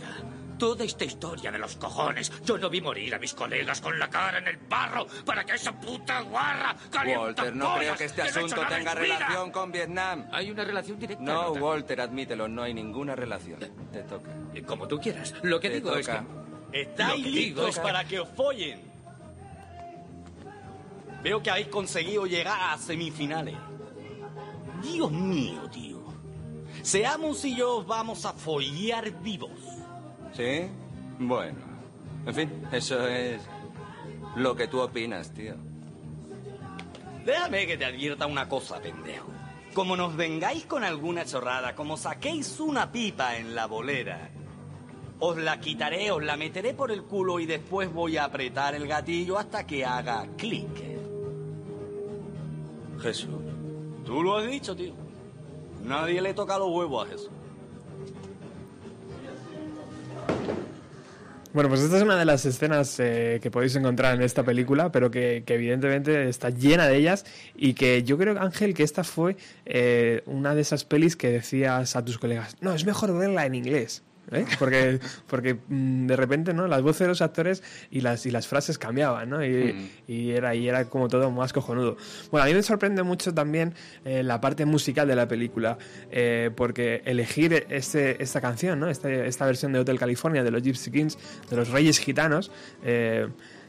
[0.59, 2.31] Toda esta historia de los cojones.
[2.44, 5.55] Yo no vi morir a mis colegas con la cara en el barro para que
[5.55, 6.77] esa puta guarra
[7.16, 10.28] Walter, no creo que este asunto tenga relación con Vietnam.
[10.31, 11.24] Hay una relación directa.
[11.24, 11.52] No.
[11.52, 13.59] Walter, admítelo, no hay ninguna relación.
[13.90, 14.31] Te toca.
[14.66, 15.35] Como tú quieras.
[15.43, 16.20] Lo que Te digo es que...
[16.75, 18.81] ¿Estáis listos para que os follen?
[21.23, 23.55] Veo que habéis conseguido llegar a semifinales.
[24.83, 26.03] Dios mío, tío.
[26.83, 29.53] Seamos y yo os vamos a follar vivos.
[30.33, 30.67] ¿Sí?
[31.21, 31.61] Bueno.
[32.27, 33.41] En fin, eso es
[34.35, 35.55] lo que tú opinas, tío.
[37.25, 39.29] Déjame que te advierta una cosa, pendejo.
[39.75, 44.31] Como nos vengáis con alguna chorrada, como saquéis una pipa en la bolera,
[45.27, 48.87] os la quitaré, os la meteré por el culo y después voy a apretar el
[48.87, 50.69] gatillo hasta que haga clic.
[53.01, 53.31] Jesús.
[54.05, 54.93] Tú lo has dicho, tío.
[55.83, 57.31] Nadie le toca los huevos a Jesús.
[61.55, 64.91] Bueno, pues esta es una de las escenas eh, que podéis encontrar en esta película,
[64.91, 67.25] pero que, que evidentemente está llena de ellas
[67.55, 71.95] y que yo creo, Ángel, que esta fue eh, una de esas pelis que decías
[71.97, 74.03] a tus colegas, no, es mejor verla en inglés.
[74.33, 74.45] ¿Eh?
[74.59, 76.67] Porque, porque mm, de repente ¿no?
[76.67, 79.45] las voces de los actores y las, y las frases cambiaban ¿no?
[79.45, 81.97] y, y era, y era como todo más cojonudo.
[82.31, 83.75] Bueno, a mí me sorprende mucho también
[84.05, 85.79] eh, la parte musical de la película,
[86.11, 88.89] eh, porque elegir este, esta canción, ¿no?
[88.89, 91.19] Este- esta versión de Hotel California de los Gypsy Kings,
[91.51, 92.51] de los Reyes Gitanos,
[92.85, 93.29] eh,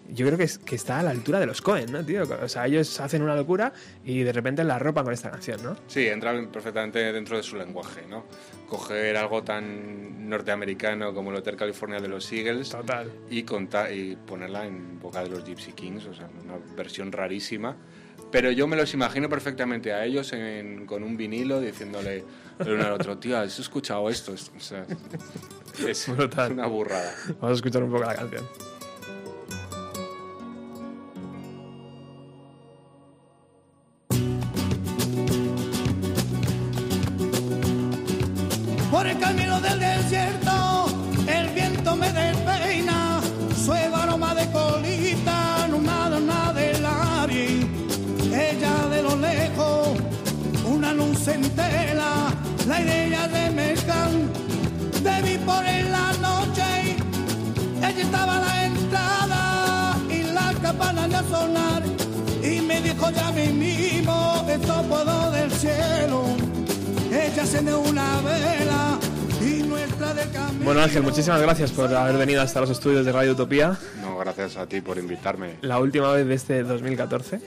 [0.10, 2.24] yo creo que, es- que está a la altura de los Cohen, ¿no, tío?
[2.42, 3.74] O sea, ellos hacen una locura
[4.04, 5.76] y de repente la ropan con esta canción, ¿no?
[5.88, 8.26] Sí, entra perfectamente dentro de su lenguaje, ¿no?
[8.70, 13.12] Coger algo tan norteamericano como el Hotel California de los Eagles Total.
[13.30, 17.76] y, contar, y ponerla en boca de los Gypsy Kings, o sea, una versión rarísima.
[18.32, 22.24] Pero yo me los imagino perfectamente a ellos en- con un vinilo diciéndole
[22.60, 24.34] el uno al otro, tío, ¿has escuchado esto?
[24.34, 24.86] O sea,
[25.88, 26.54] es Brutal.
[26.54, 27.14] una burrada.
[27.40, 28.44] Vamos a escuchar un poco la canción.
[58.06, 61.84] Ella estaba a la entrada y las campanas de sonar.
[62.44, 66.26] Y me dijo ya mismo, esto puedo del cielo.
[67.10, 69.00] Ella enciende una vela
[69.42, 70.66] y nuestra del camino.
[70.66, 73.76] Bueno, Ángel, muchísimas gracias por haber venido hasta los estudios de Radio Utopía.
[74.02, 75.56] No, gracias a ti por invitarme.
[75.62, 77.40] La última vez de este 2014.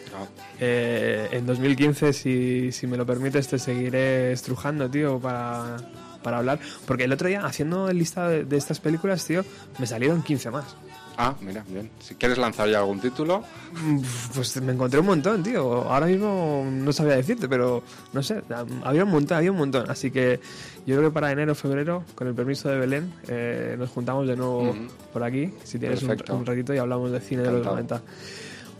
[0.58, 5.76] Eh, en 2015, si, si me lo permites, te seguiré estrujando, tío, para,
[6.22, 6.58] para hablar.
[6.86, 9.44] Porque el otro día, haciendo el listado de, de estas películas, tío,
[9.78, 10.76] me salieron 15 más.
[11.20, 11.90] Ah, mira, bien.
[11.98, 13.42] Si quieres lanzar ya algún título,
[13.72, 14.00] Mm,
[14.34, 15.82] Pues me encontré un montón, tío.
[15.82, 17.82] Ahora mismo no sabía decirte, pero
[18.12, 18.42] no sé,
[18.84, 19.90] había un montón, había un montón.
[19.90, 20.40] Así que
[20.86, 24.36] yo creo que para enero, febrero, con el permiso de Belén, eh, nos juntamos de
[24.36, 24.74] nuevo
[25.12, 28.00] por aquí, si tienes un, ratito y hablamos de cine de los Encantado.
[28.00, 28.02] 90.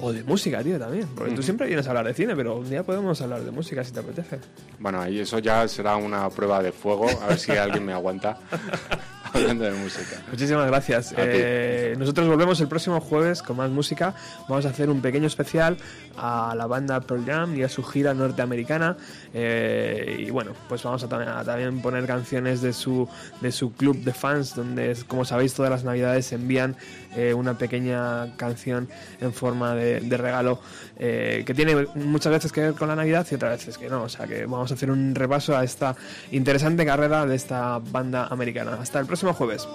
[0.01, 1.09] O de música, tío, también.
[1.15, 3.83] Porque tú siempre vienes a hablar de cine, pero un día podemos hablar de música
[3.83, 4.39] si te apetece.
[4.79, 8.39] bueno, ahí eso ya será una prueba de fuego, a ver si alguien me aguanta
[9.33, 10.23] hablando de música.
[10.31, 11.15] Muchísimas gracias.
[11.17, 14.15] Eh, nosotros volvemos el próximo jueves con más música.
[14.49, 15.77] Vamos a hacer un pequeño especial
[16.17, 18.97] a la banda Pearl Jam y a su gira norteamericana.
[19.35, 23.09] Eh, y bueno, pues vamos a, a también poner canciones de su,
[23.41, 26.77] de su club de fans, donde, como sabéis, todas las navidades envían
[27.17, 28.89] eh, una pequeña canción
[29.21, 30.61] en forma de, regalo
[30.99, 34.05] eh, que tiene muchas veces que ver con la Navidad y otras veces que no.
[34.05, 35.97] O sea que vamos a hacer un repaso a esta
[36.33, 38.79] interesante carrera de esta banda americana.
[38.81, 39.67] Hasta el próximo jueves.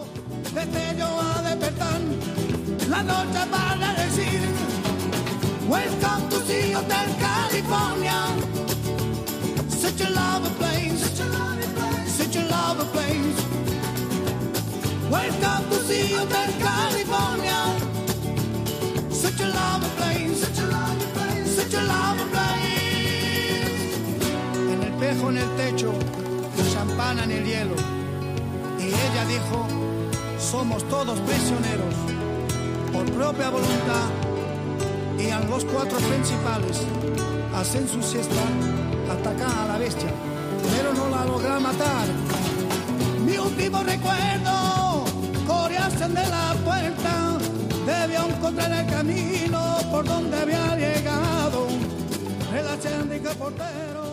[0.53, 0.93] Place
[15.09, 17.59] Welcome to see Hotel California.
[19.11, 23.97] Such a lovely place, such a lovely place, such a lovely place.
[24.71, 25.93] En el pejo en el techo,
[26.73, 27.75] champán en el hielo.
[28.79, 29.67] Y ella dijo,
[30.39, 31.93] somos todos prisioneros,
[32.91, 34.09] por propia voluntad.
[35.19, 36.81] Y a los cuatro principales
[37.55, 38.41] hacen su siesta,
[39.11, 40.11] atacan a la bestia,
[40.75, 42.07] pero no la logran matar.
[43.25, 45.05] Mi último recuerdo,
[45.47, 47.37] corearse de la puerta,
[47.85, 51.67] debió encontrar el camino por donde había llegado.
[52.53, 54.12] El portero.